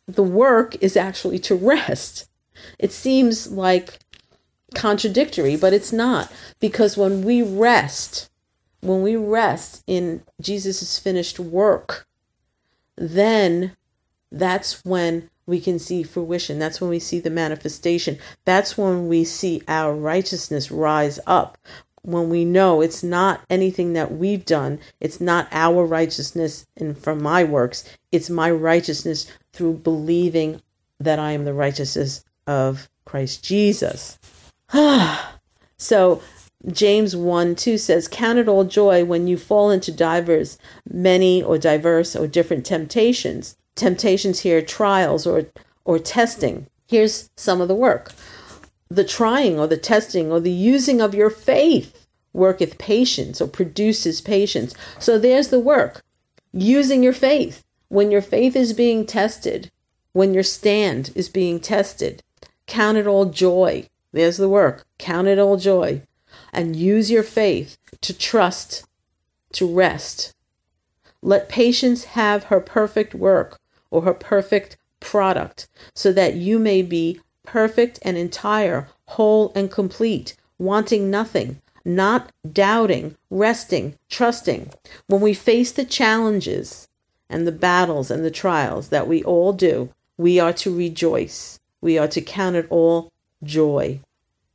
The 0.07 0.23
work 0.23 0.76
is 0.81 0.97
actually 0.97 1.38
to 1.41 1.55
rest. 1.55 2.29
It 2.79 2.93
seems 2.93 3.50
like 3.50 3.99
contradictory, 4.75 5.57
but 5.57 5.73
it's 5.73 5.93
not. 5.93 6.31
Because 6.61 6.97
when 6.97 7.23
we 7.23 7.43
rest, 7.43 8.31
when 8.81 9.02
we 9.02 9.16
rest 9.16 9.83
in 9.87 10.23
Jesus' 10.40 10.99
finished 10.99 11.38
work, 11.38 12.07
then 12.97 13.76
that's 14.31 14.85
when 14.85 15.31
we 15.47 15.61
can 15.61 15.78
see 15.78 16.02
fruition. 16.02 16.59
That's 16.59 16.81
when 16.81 16.90
we 16.90 16.99
see 16.99 17.21
the 17.21 17.31
manifestation. 17.31 18.19
That's 18.45 18.78
when 18.78 19.09
we 19.09 19.25
see 19.25 19.62
our 19.69 19.95
righteousness 19.95 20.71
rise 20.71 21.21
up. 21.26 21.59
When 22.02 22.28
we 22.28 22.45
know 22.45 22.81
it's 22.81 23.02
not 23.02 23.40
anything 23.49 23.95
that 23.95 24.12
we've 24.12 24.45
done, 24.45 24.78
it's 25.00 25.21
not 25.21 25.49
our 25.52 25.87
righteousness 25.87 26.66
and 26.76 26.97
from 26.97 27.23
my 27.23 27.45
works, 27.45 27.85
it's 28.12 28.28
my 28.28 28.50
righteousness 28.50 29.26
through 29.52 29.78
believing 29.78 30.61
that 31.00 31.19
I 31.19 31.33
am 31.33 31.45
the 31.45 31.54
righteousness 31.54 32.25
of 32.47 32.88
Christ 33.04 33.43
Jesus. 33.43 34.19
so 35.76 36.23
James 36.71 37.14
1 37.14 37.56
2 37.56 37.78
says, 37.78 38.09
Count 38.09 38.38
it 38.38 38.49
all 38.49 38.64
joy 38.64 39.04
when 39.04 39.26
you 39.26 39.37
fall 39.37 39.71
into 39.71 39.92
divers, 39.92 40.59
many 40.90 41.42
or 41.42 41.59
diverse 41.59 42.16
or 42.16 42.26
different 42.26 42.64
temptations. 42.64 43.56
Temptations 43.75 44.40
here, 44.40 44.62
trials 44.62 45.26
or, 45.26 45.47
or 45.85 45.99
testing. 45.99 46.66
Here's 46.87 47.30
some 47.37 47.61
of 47.61 47.68
the 47.68 47.75
work 47.75 48.12
the 48.90 49.04
trying 49.04 49.59
or 49.59 49.66
the 49.66 49.76
testing 49.76 50.30
or 50.30 50.40
the 50.40 50.52
using 50.52 51.00
of 51.00 51.14
your 51.14 51.30
faith 51.30 52.06
worketh 52.33 52.78
patience 52.78 53.40
or 53.40 53.49
produces 53.49 54.21
patience. 54.21 54.75
So 54.99 55.18
there's 55.18 55.49
the 55.49 55.59
work. 55.59 56.02
Using 56.52 57.02
your 57.02 57.12
faith. 57.12 57.64
When 57.88 58.11
your 58.11 58.23
faith 58.23 58.56
is 58.56 58.73
being 58.73 59.06
tested, 59.06 59.71
when 60.12 60.35
your 60.35 60.42
stand 60.42 61.11
is 61.14 61.28
being 61.28 61.61
tested, 61.61 62.23
count 62.66 62.99
it 62.99 63.06
all 63.06 63.26
joy 63.26 63.87
there's 64.14 64.37
the 64.37 64.49
work. 64.49 64.87
Count 64.99 65.26
it 65.26 65.38
all 65.38 65.56
joy 65.56 66.02
and 66.52 66.76
use 66.76 67.11
your 67.11 67.25
faith 67.25 67.76
to 68.00 68.16
trust, 68.16 68.87
to 69.52 69.66
rest. 69.66 70.33
Let 71.21 71.49
patience 71.49 72.04
have 72.04 72.44
her 72.44 72.61
perfect 72.61 73.14
work 73.14 73.61
or 73.90 74.02
her 74.02 74.14
perfect 74.14 74.76
product 75.00 75.68
so 75.94 76.12
that 76.12 76.35
you 76.35 76.59
may 76.59 76.80
be 76.80 77.21
perfect 77.42 77.99
and 78.02 78.16
entire, 78.16 78.88
whole 79.06 79.52
and 79.54 79.71
complete, 79.71 80.37
wanting 80.59 81.11
nothing, 81.11 81.61
not 81.85 82.30
doubting, 82.50 83.16
resting, 83.30 83.99
trusting. 84.09 84.71
When 85.09 85.21
we 85.21 85.35
face 85.35 85.73
the 85.73 85.85
challenges 85.85 86.87
and 87.28 87.47
the 87.47 87.52
battles 87.52 88.11
and 88.12 88.25
the 88.25 88.30
trials 88.30 88.90
that 88.90 89.09
we 89.09 89.25
all 89.25 89.52
do, 89.52 89.90
we 90.16 90.38
are 90.38 90.52
to 90.52 90.75
rejoice. 90.75 91.59
We 91.80 91.99
are 91.99 92.09
to 92.09 92.21
count 92.21 92.56
it 92.56 92.66
all 92.71 93.11
joy. 93.45 94.01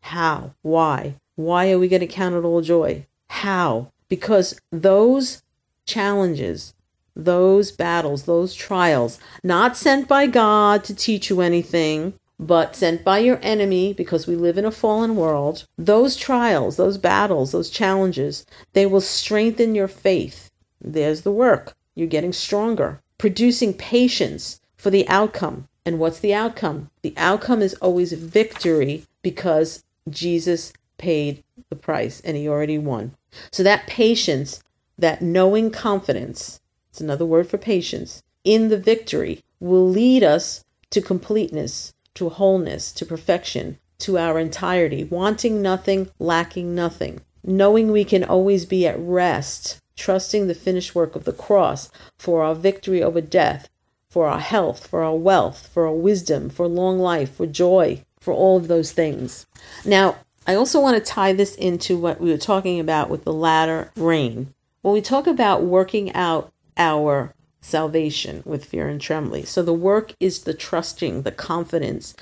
How? 0.01 0.53
Why? 0.61 1.15
Why 1.35 1.71
are 1.71 1.79
we 1.79 1.87
going 1.87 2.01
to 2.01 2.07
count 2.07 2.35
it 2.35 2.43
all 2.43 2.61
joy? 2.61 3.05
How? 3.29 3.91
Because 4.07 4.59
those 4.71 5.43
challenges, 5.85 6.73
those 7.15 7.71
battles, 7.71 8.23
those 8.23 8.53
trials, 8.53 9.19
not 9.43 9.77
sent 9.77 10.07
by 10.07 10.27
God 10.27 10.83
to 10.85 10.95
teach 10.95 11.29
you 11.29 11.41
anything, 11.41 12.13
but 12.39 12.75
sent 12.75 13.03
by 13.03 13.19
your 13.19 13.39
enemy 13.41 13.93
because 13.93 14.25
we 14.25 14.35
live 14.35 14.57
in 14.57 14.65
a 14.65 14.71
fallen 14.71 15.15
world, 15.15 15.65
those 15.77 16.15
trials, 16.15 16.77
those 16.77 16.97
battles, 16.97 17.51
those 17.51 17.69
challenges, 17.69 18.45
they 18.73 18.85
will 18.85 19.01
strengthen 19.01 19.75
your 19.75 19.89
faith. 19.89 20.49
There's 20.81 21.21
the 21.21 21.31
work. 21.31 21.75
You're 21.95 22.07
getting 22.07 22.33
stronger, 22.33 23.01
producing 23.17 23.73
patience 23.73 24.61
for 24.77 24.89
the 24.89 25.07
outcome. 25.09 25.67
And 25.85 25.99
what's 25.99 26.19
the 26.19 26.33
outcome? 26.33 26.89
The 27.01 27.13
outcome 27.17 27.61
is 27.61 27.73
always 27.75 28.13
victory 28.13 29.05
because 29.21 29.83
Jesus 30.09 30.73
paid 30.97 31.43
the 31.69 31.75
price 31.75 32.21
and 32.21 32.35
he 32.35 32.47
already 32.47 32.77
won. 32.77 33.15
So 33.51 33.63
that 33.63 33.87
patience, 33.87 34.63
that 34.97 35.21
knowing 35.21 35.71
confidence, 35.71 36.61
it's 36.89 37.01
another 37.01 37.25
word 37.25 37.47
for 37.47 37.57
patience, 37.57 38.23
in 38.43 38.69
the 38.69 38.77
victory 38.77 39.43
will 39.59 39.87
lead 39.87 40.23
us 40.23 40.65
to 40.91 41.01
completeness, 41.01 41.93
to 42.15 42.29
wholeness, 42.29 42.91
to 42.93 43.05
perfection, 43.05 43.77
to 43.99 44.17
our 44.17 44.39
entirety, 44.39 45.03
wanting 45.03 45.61
nothing, 45.61 46.09
lacking 46.19 46.73
nothing, 46.73 47.21
knowing 47.43 47.91
we 47.91 48.03
can 48.03 48.23
always 48.23 48.65
be 48.65 48.87
at 48.87 48.99
rest, 48.99 49.79
trusting 49.95 50.47
the 50.47 50.55
finished 50.55 50.95
work 50.95 51.15
of 51.15 51.25
the 51.25 51.33
cross 51.33 51.91
for 52.17 52.41
our 52.43 52.55
victory 52.55 53.03
over 53.03 53.21
death, 53.21 53.69
for 54.09 54.27
our 54.27 54.39
health, 54.39 54.87
for 54.87 55.03
our 55.03 55.15
wealth, 55.15 55.67
for 55.67 55.85
our 55.85 55.93
wisdom, 55.93 56.49
for 56.49 56.67
long 56.67 56.99
life, 56.99 57.35
for 57.35 57.45
joy, 57.45 58.03
for 58.19 58.33
all 58.33 58.57
of 58.57 58.67
those 58.67 58.91
things. 58.91 59.45
Now, 59.85 60.17
I 60.47 60.55
also 60.55 60.79
want 60.79 60.97
to 60.97 61.11
tie 61.11 61.33
this 61.33 61.55
into 61.55 61.97
what 61.97 62.19
we 62.19 62.31
were 62.31 62.37
talking 62.37 62.79
about 62.79 63.09
with 63.09 63.23
the 63.23 63.33
latter 63.33 63.91
rain. 63.95 64.53
When 64.81 64.93
we 64.93 65.01
talk 65.01 65.27
about 65.27 65.63
working 65.63 66.11
out 66.13 66.51
our 66.75 67.33
salvation 67.61 68.41
with 68.45 68.65
fear 68.65 68.87
and 68.87 68.99
trembling, 68.99 69.45
so 69.45 69.61
the 69.61 69.73
work 69.73 70.13
is 70.19 70.43
the 70.43 70.53
trusting, 70.53 71.21
the 71.21 71.31
confidence, 71.31 72.15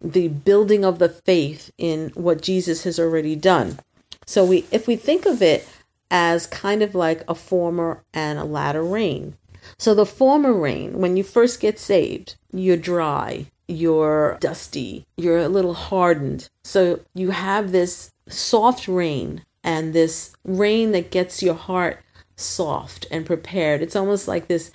the 0.00 0.28
building 0.28 0.84
of 0.84 0.98
the 0.98 1.08
faith 1.08 1.72
in 1.78 2.10
what 2.10 2.42
Jesus 2.42 2.84
has 2.84 3.00
already 3.00 3.34
done. 3.34 3.78
So 4.26 4.44
we 4.44 4.66
if 4.70 4.86
we 4.86 4.96
think 4.96 5.26
of 5.26 5.42
it 5.42 5.68
as 6.10 6.46
kind 6.46 6.82
of 6.82 6.94
like 6.94 7.24
a 7.26 7.34
former 7.34 8.04
and 8.12 8.38
a 8.38 8.44
latter 8.44 8.82
rain. 8.84 9.36
So 9.78 9.94
the 9.94 10.06
former 10.06 10.52
rain, 10.52 10.98
when 10.98 11.16
you 11.16 11.22
first 11.22 11.60
get 11.60 11.78
saved, 11.78 12.36
you're 12.52 12.76
dry, 12.76 13.46
you're 13.68 14.36
dusty, 14.40 15.06
you're 15.16 15.38
a 15.38 15.48
little 15.48 15.74
hardened. 15.74 16.48
So 16.64 17.00
you 17.14 17.30
have 17.30 17.72
this 17.72 18.12
soft 18.28 18.88
rain 18.88 19.44
and 19.62 19.92
this 19.92 20.34
rain 20.44 20.92
that 20.92 21.10
gets 21.10 21.42
your 21.42 21.54
heart 21.54 22.00
soft 22.36 23.06
and 23.10 23.24
prepared. 23.24 23.82
It's 23.82 23.96
almost 23.96 24.28
like 24.28 24.48
this 24.48 24.70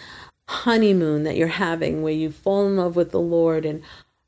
honeymoon 0.50 1.24
that 1.24 1.38
you're 1.38 1.48
having 1.48 2.02
where 2.02 2.14
you 2.14 2.32
fall 2.32 2.66
in 2.66 2.78
love 2.78 2.96
with 2.96 3.12
the 3.12 3.20
Lord 3.20 3.66
and 3.66 3.84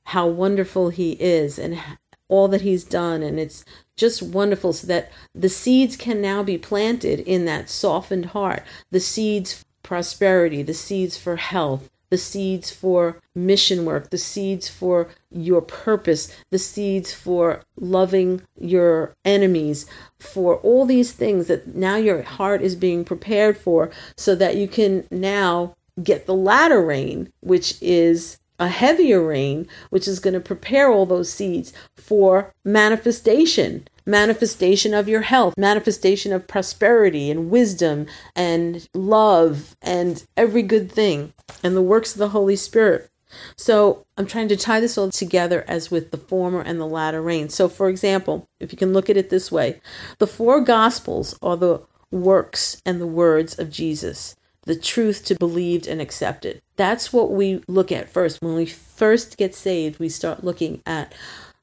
how 0.06 0.28
wonderful 0.28 0.90
He 0.90 1.14
is 1.14 1.58
and 1.58 1.82
all 2.28 2.48
that 2.50 2.62
He's 2.62 2.84
done. 2.84 3.24
And 3.24 3.40
it's 3.40 3.66
just 3.98 4.22
wonderful 4.22 4.74
so 4.74 4.88
that 4.88 5.12
the 5.34 5.50
seeds 5.50 5.98
can 5.98 6.22
now 6.22 6.44
be 6.44 6.58
planted 6.58 7.20
in 7.22 7.46
that 7.46 7.70
softened 7.70 8.28
heart. 8.28 8.64
The 8.92 9.00
seeds 9.00 9.66
prosperity, 9.92 10.64
the 10.64 10.74
seeds 10.74 11.18
for 11.18 11.36
health, 11.36 11.90
the 12.12 12.18
seeds 12.18 12.72
for 12.72 13.18
mission 13.36 13.84
work, 13.84 14.10
the 14.10 14.18
seeds 14.18 14.70
for 14.70 15.10
your 15.30 15.62
purpose, 15.62 16.34
the 16.50 16.58
seeds 16.58 17.14
for 17.14 17.62
loving 17.76 18.42
your 18.58 19.14
enemies, 19.26 19.86
for 20.18 20.56
all 20.60 20.86
these 20.86 21.12
things 21.12 21.48
that 21.48 21.76
now 21.76 21.98
your 21.98 22.22
heart 22.22 22.62
is 22.62 22.74
being 22.74 23.04
prepared 23.04 23.58
for 23.58 23.92
so 24.16 24.34
that 24.34 24.56
you 24.56 24.66
can 24.66 25.06
now 25.12 25.76
get 26.02 26.26
the 26.26 26.34
latter 26.34 26.82
rain, 26.82 27.30
which 27.42 27.78
is 27.82 28.40
a 28.60 28.70
heavier 28.70 29.22
rain, 29.22 29.68
which 29.90 30.08
is 30.08 30.20
going 30.20 30.36
to 30.36 30.40
prepare 30.40 30.90
all 30.90 31.06
those 31.06 31.34
seeds 31.34 31.74
for 31.98 32.54
manifestation 32.64 33.86
manifestation 34.12 34.94
of 34.94 35.10
your 35.10 35.22
health, 35.22 35.56
manifestation 35.58 36.32
of 36.32 36.48
prosperity 36.48 37.32
and 37.32 37.50
wisdom 37.50 38.06
and 38.36 38.88
love 38.94 39.76
and 39.82 40.26
every 40.38 40.62
good 40.62 40.92
thing 40.92 41.34
and 41.64 41.76
the 41.76 41.82
works 41.82 42.12
of 42.12 42.20
the 42.20 42.30
Holy 42.30 42.56
Spirit. 42.56 43.10
So 43.56 44.06
I'm 44.18 44.28
trying 44.28 44.50
to 44.50 44.58
tie 44.58 44.82
this 44.82 44.98
all 44.98 45.10
together 45.10 45.64
as 45.68 45.90
with 45.90 46.12
the 46.12 46.18
former 46.18 46.62
and 46.62 46.80
the 46.80 46.86
latter 46.86 47.22
rain. 47.22 47.50
So, 47.50 47.70
for 47.70 47.90
example, 47.90 48.48
if 48.60 48.74
you 48.74 48.78
can 48.78 48.94
look 48.94 49.10
at 49.10 49.18
it 49.18 49.30
this 49.30 49.52
way, 49.52 49.80
the 50.20 50.28
four 50.28 50.62
gospels 50.62 51.38
are 51.42 51.56
the 51.56 51.82
works 52.12 52.82
and 52.86 53.00
the 53.00 53.08
words 53.08 53.58
of 53.58 53.72
Jesus, 53.72 54.36
the 54.64 54.76
truth 54.76 55.24
to 55.26 55.36
believed 55.36 55.88
and 55.88 56.02
accepted. 56.02 56.62
That's 56.76 57.14
what 57.14 57.32
we 57.32 57.64
look 57.68 57.92
at 57.92 58.10
first. 58.10 58.42
When 58.42 58.56
we 58.56 58.66
first 58.66 59.38
get 59.38 59.56
saved, 59.56 59.98
we 59.98 60.10
start 60.10 60.44
looking 60.44 60.82
at 60.86 61.14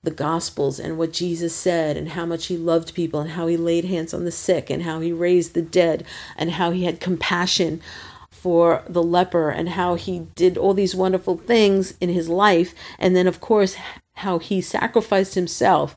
the 0.02 0.10
Gospels 0.10 0.78
and 0.78 0.96
what 0.96 1.12
Jesus 1.12 1.54
said 1.54 1.96
and 1.96 2.10
how 2.10 2.24
much 2.24 2.46
he 2.46 2.56
loved 2.56 2.94
people 2.94 3.20
and 3.20 3.30
how 3.30 3.46
he 3.46 3.56
laid 3.56 3.84
hands 3.84 4.14
on 4.14 4.24
the 4.24 4.30
sick 4.30 4.70
and 4.70 4.84
how 4.84 5.00
he 5.00 5.12
raised 5.12 5.54
the 5.54 5.62
dead 5.62 6.04
and 6.36 6.52
how 6.52 6.70
he 6.70 6.84
had 6.84 7.00
compassion 7.00 7.80
for 8.30 8.84
the 8.88 9.02
leper 9.02 9.50
and 9.50 9.70
how 9.70 9.96
he 9.96 10.20
did 10.36 10.56
all 10.56 10.72
these 10.72 10.94
wonderful 10.94 11.36
things 11.36 11.94
in 12.00 12.08
his 12.08 12.28
life. 12.28 12.74
And 12.98 13.16
then, 13.16 13.26
of 13.26 13.40
course, 13.40 13.76
how 14.14 14.38
he 14.38 14.60
sacrificed 14.60 15.34
himself. 15.34 15.96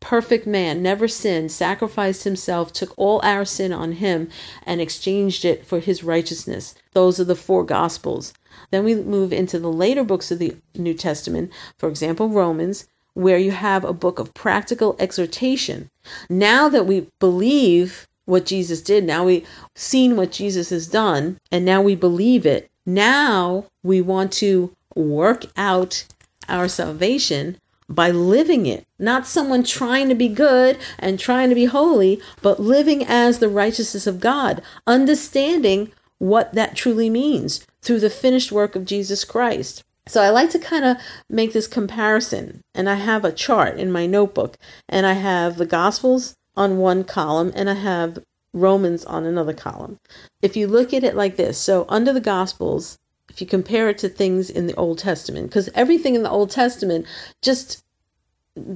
Perfect 0.00 0.46
man, 0.46 0.82
never 0.82 1.06
sinned, 1.06 1.52
sacrificed 1.52 2.24
himself, 2.24 2.72
took 2.72 2.92
all 2.96 3.20
our 3.22 3.44
sin 3.44 3.72
on 3.72 3.92
him, 3.92 4.28
and 4.66 4.80
exchanged 4.80 5.44
it 5.44 5.64
for 5.64 5.78
his 5.78 6.02
righteousness. 6.02 6.74
Those 6.92 7.20
are 7.20 7.24
the 7.24 7.36
four 7.36 7.62
Gospels. 7.64 8.32
Then 8.70 8.84
we 8.84 8.96
move 8.96 9.32
into 9.32 9.60
the 9.60 9.70
later 9.70 10.02
books 10.02 10.30
of 10.32 10.40
the 10.40 10.56
New 10.74 10.94
Testament, 10.94 11.52
for 11.78 11.88
example, 11.88 12.28
Romans, 12.28 12.88
where 13.14 13.38
you 13.38 13.50
have 13.50 13.84
a 13.84 13.92
book 13.92 14.18
of 14.18 14.34
practical 14.34 14.96
exhortation. 14.98 15.90
Now 16.28 16.68
that 16.68 16.86
we 16.86 17.08
believe 17.18 18.08
what 18.24 18.46
Jesus 18.46 18.80
did, 18.80 19.04
now 19.04 19.24
we've 19.24 19.46
seen 19.74 20.16
what 20.16 20.32
Jesus 20.32 20.70
has 20.70 20.86
done, 20.86 21.38
and 21.50 21.64
now 21.64 21.82
we 21.82 21.94
believe 21.94 22.46
it, 22.46 22.70
now 22.86 23.66
we 23.82 24.00
want 24.00 24.32
to 24.32 24.74
work 24.94 25.46
out 25.56 26.04
our 26.48 26.68
salvation 26.68 27.58
by 27.88 28.10
living 28.10 28.66
it. 28.66 28.86
Not 28.98 29.26
someone 29.26 29.64
trying 29.64 30.08
to 30.08 30.14
be 30.14 30.28
good 30.28 30.78
and 30.98 31.18
trying 31.18 31.48
to 31.50 31.54
be 31.54 31.66
holy, 31.66 32.20
but 32.40 32.60
living 32.60 33.04
as 33.04 33.38
the 33.38 33.48
righteousness 33.48 34.06
of 34.06 34.20
God, 34.20 34.62
understanding 34.86 35.92
what 36.18 36.52
that 36.54 36.76
truly 36.76 37.10
means 37.10 37.66
through 37.82 38.00
the 38.00 38.10
finished 38.10 38.52
work 38.52 38.76
of 38.76 38.84
Jesus 38.84 39.24
Christ. 39.24 39.82
So 40.06 40.20
I 40.20 40.30
like 40.30 40.50
to 40.50 40.58
kind 40.58 40.84
of 40.84 40.96
make 41.28 41.52
this 41.52 41.68
comparison, 41.68 42.62
and 42.74 42.88
I 42.88 42.96
have 42.96 43.24
a 43.24 43.32
chart 43.32 43.78
in 43.78 43.92
my 43.92 44.06
notebook, 44.06 44.56
and 44.88 45.06
I 45.06 45.12
have 45.12 45.58
the 45.58 45.66
Gospels 45.66 46.34
on 46.56 46.78
one 46.78 47.04
column, 47.04 47.52
and 47.54 47.70
I 47.70 47.74
have 47.74 48.18
Romans 48.52 49.04
on 49.04 49.24
another 49.24 49.54
column. 49.54 49.98
If 50.42 50.56
you 50.56 50.66
look 50.66 50.92
at 50.92 51.04
it 51.04 51.14
like 51.14 51.36
this, 51.36 51.56
so 51.56 51.86
under 51.88 52.12
the 52.12 52.20
Gospels, 52.20 52.98
if 53.28 53.40
you 53.40 53.46
compare 53.46 53.88
it 53.88 53.98
to 53.98 54.08
things 54.08 54.50
in 54.50 54.66
the 54.66 54.74
Old 54.74 54.98
Testament, 54.98 55.48
because 55.48 55.70
everything 55.74 56.14
in 56.14 56.22
the 56.22 56.30
Old 56.30 56.50
Testament 56.50 57.06
just 57.40 57.82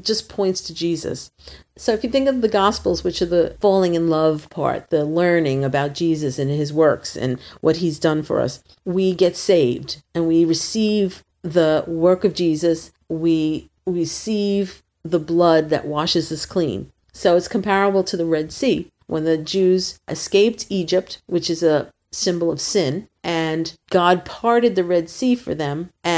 just 0.01 0.29
points 0.29 0.61
to 0.63 0.75
Jesus. 0.75 1.31
So 1.77 1.93
if 1.93 2.03
you 2.03 2.11
think 2.11 2.29
of 2.29 2.41
the 2.41 2.49
Gospels, 2.49 3.05
which 3.05 3.21
are 3.21 3.27
the 3.27 3.57
falling 3.61 3.95
in 3.95 4.09
love 4.09 4.49
part, 4.51 4.91
the 4.91 5.05
learning 5.05 5.65
about 5.65 5.95
Jesus 5.95 6.39
and 6.39 6.51
his 6.51 6.73
works 6.73 7.17
and 7.17 7.39
what 7.61 7.77
he's 7.77 7.99
done 7.99 8.23
for 8.23 8.41
us, 8.41 8.63
we 8.85 9.15
get 9.15 9.37
saved 9.37 10.03
and 10.15 10.27
we 10.27 10.45
receive 10.45 11.23
the 11.43 11.85
work 11.87 12.25
of 12.25 12.35
Jesus. 12.35 12.91
We 13.09 13.71
receive 13.87 14.83
the 15.05 15.21
blood 15.21 15.71
that 15.71 15.87
washes 15.87 16.33
us 16.33 16.47
clean. 16.47 16.91
So 17.13 17.37
it's 17.37 17.49
comparable 17.49 18.05
to 18.05 18.17
the 18.17 18.27
Red 18.27 18.53
Sea. 18.53 18.91
When 19.07 19.25
the 19.25 19.39
Jews 19.39 20.01
escaped 20.09 20.67
Egypt, 20.69 21.23
which 21.27 21.49
is 21.49 21.63
a 21.63 21.93
symbol 22.13 22.51
of 22.51 22.61
sin, 22.61 23.09
and 23.23 23.73
God 23.91 24.25
parted 24.25 24.75
the 24.75 24.85
Red 24.85 25.09
Sea 25.09 25.35
for 25.35 25.55
them, 25.55 25.91
and 26.03 26.16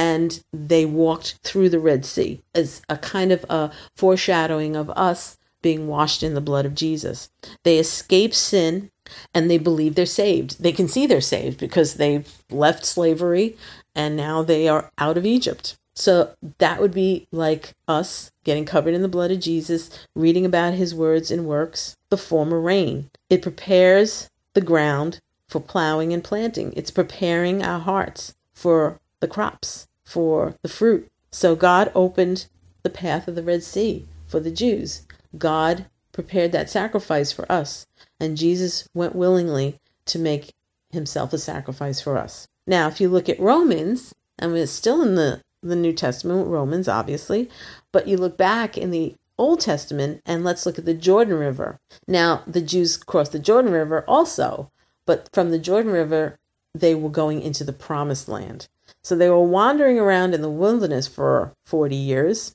they 0.52 0.84
walked 0.84 1.38
through 1.42 1.68
the 1.70 1.80
Red 1.80 2.04
Sea 2.04 2.42
as 2.54 2.82
a 2.88 2.96
kind 2.96 3.32
of 3.32 3.44
a 3.48 3.70
foreshadowing 3.96 4.76
of 4.76 4.90
us 4.90 5.38
being 5.62 5.88
washed 5.88 6.22
in 6.22 6.34
the 6.34 6.40
blood 6.40 6.66
of 6.66 6.74
Jesus. 6.74 7.30
They 7.64 7.78
escape 7.78 8.34
sin 8.34 8.90
and 9.34 9.50
they 9.50 9.58
believe 9.58 9.94
they're 9.94 10.06
saved. 10.06 10.62
They 10.62 10.72
can 10.72 10.88
see 10.88 11.06
they're 11.06 11.20
saved 11.20 11.58
because 11.58 11.94
they've 11.94 12.30
left 12.50 12.84
slavery 12.84 13.56
and 13.94 14.16
now 14.16 14.42
they 14.42 14.68
are 14.68 14.90
out 14.98 15.16
of 15.16 15.26
Egypt. 15.26 15.76
So 15.94 16.32
that 16.58 16.80
would 16.80 16.94
be 16.94 17.26
like 17.32 17.74
us 17.88 18.30
getting 18.44 18.64
covered 18.64 18.94
in 18.94 19.02
the 19.02 19.08
blood 19.08 19.32
of 19.32 19.40
Jesus, 19.40 19.90
reading 20.14 20.46
about 20.46 20.74
his 20.74 20.94
words 20.94 21.32
and 21.32 21.44
works, 21.44 21.96
the 22.08 22.16
former 22.16 22.60
rain. 22.60 23.10
It 23.28 23.42
prepares 23.42 24.30
the 24.54 24.60
ground 24.60 25.20
for 25.48 25.60
plowing 25.60 26.12
and 26.12 26.22
planting. 26.22 26.72
It's 26.76 26.92
preparing 26.92 27.64
our 27.64 27.80
hearts 27.80 28.36
for 28.52 29.00
the 29.18 29.26
crops, 29.26 29.87
for 30.08 30.54
the 30.62 30.68
fruit. 30.68 31.06
So 31.30 31.54
God 31.54 31.92
opened 31.94 32.46
the 32.82 32.88
path 32.88 33.28
of 33.28 33.34
the 33.34 33.42
Red 33.42 33.62
Sea 33.62 34.06
for 34.26 34.40
the 34.40 34.50
Jews. 34.50 35.02
God 35.36 35.84
prepared 36.12 36.50
that 36.52 36.70
sacrifice 36.70 37.30
for 37.30 37.50
us, 37.52 37.86
and 38.18 38.36
Jesus 38.36 38.88
went 38.94 39.14
willingly 39.14 39.78
to 40.06 40.18
make 40.18 40.54
himself 40.90 41.34
a 41.34 41.38
sacrifice 41.38 42.00
for 42.00 42.16
us. 42.16 42.48
Now, 42.66 42.88
if 42.88 43.00
you 43.00 43.10
look 43.10 43.28
at 43.28 43.38
Romans, 43.38 44.14
and 44.38 44.52
we're 44.52 44.66
still 44.66 45.02
in 45.02 45.14
the, 45.14 45.42
the 45.62 45.76
New 45.76 45.92
Testament, 45.92 46.48
Romans, 46.48 46.88
obviously, 46.88 47.50
but 47.92 48.08
you 48.08 48.16
look 48.16 48.38
back 48.38 48.78
in 48.78 48.90
the 48.90 49.14
Old 49.36 49.60
Testament 49.60 50.22
and 50.24 50.42
let's 50.42 50.64
look 50.64 50.78
at 50.78 50.86
the 50.86 50.94
Jordan 50.94 51.34
River. 51.34 51.78
Now, 52.06 52.42
the 52.46 52.62
Jews 52.62 52.96
crossed 52.96 53.32
the 53.32 53.38
Jordan 53.38 53.72
River 53.72 54.04
also, 54.08 54.70
but 55.04 55.28
from 55.34 55.50
the 55.50 55.58
Jordan 55.58 55.92
River, 55.92 56.38
they 56.74 56.94
were 56.94 57.10
going 57.10 57.42
into 57.42 57.64
the 57.64 57.72
promised 57.74 58.28
land. 58.28 58.68
So 59.08 59.16
they 59.16 59.30
were 59.30 59.40
wandering 59.40 59.98
around 59.98 60.34
in 60.34 60.42
the 60.42 60.50
wilderness 60.50 61.08
for 61.08 61.54
40 61.64 61.96
years. 61.96 62.54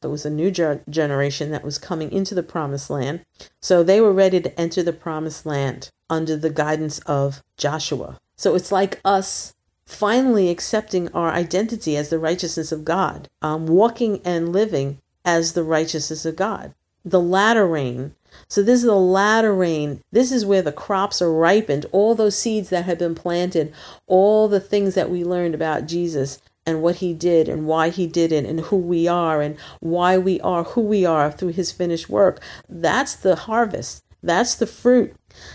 There 0.00 0.10
was 0.10 0.26
a 0.26 0.30
new 0.30 0.50
generation 0.50 1.52
that 1.52 1.62
was 1.62 1.78
coming 1.78 2.10
into 2.10 2.34
the 2.34 2.42
promised 2.42 2.90
land. 2.90 3.24
So 3.60 3.84
they 3.84 4.00
were 4.00 4.12
ready 4.12 4.40
to 4.40 4.60
enter 4.60 4.82
the 4.82 4.92
promised 4.92 5.46
land 5.46 5.92
under 6.10 6.36
the 6.36 6.50
guidance 6.50 6.98
of 7.06 7.40
Joshua. 7.56 8.18
So 8.34 8.56
it's 8.56 8.72
like 8.72 9.00
us 9.04 9.54
finally 9.86 10.50
accepting 10.50 11.06
our 11.12 11.30
identity 11.30 11.96
as 11.96 12.08
the 12.08 12.18
righteousness 12.18 12.72
of 12.72 12.84
God, 12.84 13.28
um, 13.40 13.68
walking 13.68 14.20
and 14.24 14.52
living 14.52 14.98
as 15.24 15.52
the 15.52 15.62
righteousness 15.62 16.26
of 16.26 16.34
God. 16.34 16.74
The 17.04 17.20
latter 17.20 17.64
rain 17.64 18.16
so 18.48 18.62
this 18.62 18.80
is 18.80 18.86
the 18.86 18.94
latter 18.94 19.54
rain. 19.54 20.00
This 20.12 20.30
is 20.30 20.46
where 20.46 20.62
the 20.62 20.72
crops 20.72 21.22
are 21.22 21.32
ripened. 21.32 21.86
All 21.92 22.14
those 22.14 22.36
seeds 22.36 22.70
that 22.70 22.84
have 22.84 22.98
been 22.98 23.14
planted, 23.14 23.72
all 24.06 24.48
the 24.48 24.60
things 24.60 24.94
that 24.94 25.10
we 25.10 25.24
learned 25.24 25.54
about 25.54 25.86
Jesus 25.86 26.40
and 26.66 26.82
what 26.82 26.96
he 26.96 27.12
did 27.12 27.48
and 27.48 27.66
why 27.66 27.88
he 27.88 28.06
did 28.06 28.32
it 28.32 28.44
and 28.44 28.60
who 28.60 28.76
we 28.76 29.08
are 29.08 29.40
and 29.40 29.56
why 29.80 30.18
we 30.18 30.40
are 30.40 30.64
who 30.64 30.80
we 30.80 31.04
are 31.04 31.30
through 31.32 31.52
his 31.52 31.72
finished 31.72 32.08
work. 32.08 32.40
That's 32.68 33.14
the 33.14 33.34
harvest. 33.34 34.04
That's 34.22 34.54
the 34.54 34.66
fruit. 34.66 35.14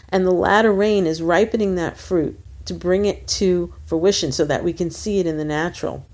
And 0.10 0.26
the 0.26 0.32
latter 0.32 0.74
rain 0.74 1.06
is 1.06 1.22
ripening 1.22 1.76
that 1.76 1.98
fruit 1.98 2.40
to 2.66 2.74
bring 2.74 3.06
it 3.06 3.28
to 3.28 3.74
fruition 3.86 4.32
so 4.32 4.44
that 4.46 4.64
we 4.64 4.74
can 4.74 4.92
see 4.92 5.20
it 5.20 5.28
in 5.28 5.38
the 5.38 5.46
natural. 5.46 6.06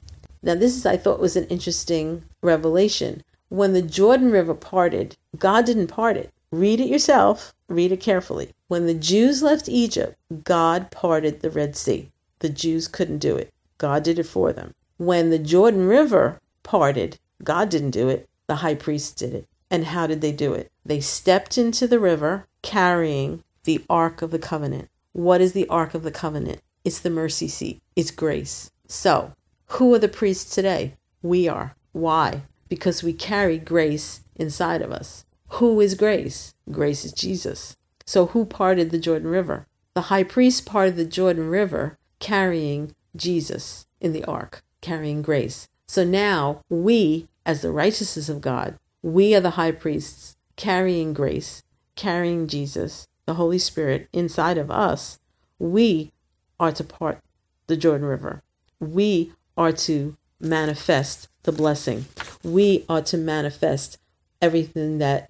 Now, 0.44 0.56
this 0.56 0.76
is, 0.76 0.86
I 0.86 0.98
thought, 0.98 1.20
was 1.20 1.36
an 1.36 1.46
interesting 1.46 2.24
revelation. 2.42 3.24
When 3.50 3.74
the 3.74 3.82
Jordan 3.82 4.30
River 4.30 4.54
parted, 4.54 5.16
God 5.38 5.66
didn't 5.66 5.88
part 5.88 6.18
it. 6.18 6.33
Read 6.54 6.80
it 6.80 6.88
yourself, 6.88 7.56
read 7.68 7.92
it 7.92 8.00
carefully. 8.00 8.52
When 8.68 8.86
the 8.86 8.94
Jews 8.94 9.42
left 9.42 9.68
Egypt, 9.68 10.16
God 10.44 10.92
parted 10.92 11.40
the 11.40 11.50
Red 11.50 11.76
Sea. 11.76 12.12
The 12.42 12.50
Jews 12.50 12.88
couldn't 12.88 13.18
do 13.18 13.36
it, 13.36 13.52
God 13.80 14.04
did 14.04 14.20
it 14.20 14.28
for 14.28 14.54
them. 14.54 14.76
When 14.98 15.32
the 15.32 15.40
Jordan 15.40 15.88
River 15.88 16.40
parted, 16.62 17.18
God 17.44 17.70
didn't 17.70 17.90
do 17.90 18.08
it, 18.08 18.30
the 18.46 18.58
high 18.58 18.76
priest 18.76 19.18
did 19.18 19.34
it. 19.34 19.48
And 19.72 19.86
how 19.86 20.06
did 20.06 20.22
they 20.22 20.32
do 20.32 20.54
it? 20.54 20.72
They 20.86 21.00
stepped 21.00 21.58
into 21.58 21.88
the 21.88 21.98
river 21.98 22.46
carrying 22.62 23.44
the 23.64 23.84
Ark 23.90 24.22
of 24.22 24.30
the 24.30 24.38
Covenant. 24.38 24.90
What 25.12 25.42
is 25.42 25.54
the 25.54 25.68
Ark 25.70 25.96
of 25.96 26.04
the 26.04 26.12
Covenant? 26.12 26.62
It's 26.86 27.00
the 27.00 27.10
mercy 27.10 27.48
seat, 27.48 27.82
it's 27.96 28.12
grace. 28.12 28.70
So, 28.88 29.34
who 29.70 29.92
are 29.96 30.00
the 30.00 30.08
priests 30.08 30.54
today? 30.54 30.94
We 31.24 31.48
are. 31.48 31.76
Why? 31.94 32.44
Because 32.70 33.02
we 33.02 33.14
carry 33.14 33.58
grace 33.58 34.22
inside 34.36 34.84
of 34.84 34.92
us. 34.92 35.26
Who 35.56 35.80
is 35.80 35.94
grace? 35.94 36.56
Grace 36.72 37.06
is 37.06 37.14
Jesus. 37.14 37.78
So 38.08 38.28
who 38.28 38.44
parted 38.44 38.90
the 38.90 38.98
Jordan 38.98 39.28
River? 39.30 39.68
The 39.94 40.02
high 40.02 40.24
priest 40.24 40.66
parted 40.66 40.96
the 40.96 41.06
Jordan 41.06 41.48
River 41.48 42.00
carrying 42.20 42.96
Jesus 43.16 43.86
in 44.02 44.14
the 44.14 44.26
ark, 44.26 44.64
carrying 44.82 45.22
grace. 45.22 45.68
So 45.86 46.04
now 46.04 46.62
we, 46.70 47.28
as 47.46 47.62
the 47.62 47.72
righteousness 47.72 48.30
of 48.30 48.42
God, 48.42 48.80
we 49.04 49.36
are 49.36 49.40
the 49.40 49.52
high 49.52 49.72
priests 49.72 50.36
carrying 50.56 51.14
grace, 51.14 51.62
carrying 51.96 52.48
Jesus, 52.48 53.08
the 53.28 53.36
Holy 53.36 53.60
Spirit 53.60 54.08
inside 54.12 54.58
of 54.58 54.72
us. 54.72 55.20
We 55.60 56.12
are 56.60 56.72
to 56.72 56.84
part 56.84 57.20
the 57.68 57.78
Jordan 57.78 58.08
River. 58.08 58.42
We 58.80 59.34
are 59.56 59.72
to 59.72 60.18
manifest 60.40 61.28
the 61.44 61.52
blessing. 61.52 62.06
We 62.44 62.86
are 62.90 63.04
to 63.04 63.18
manifest 63.18 64.00
everything 64.42 64.98
that 64.98 65.30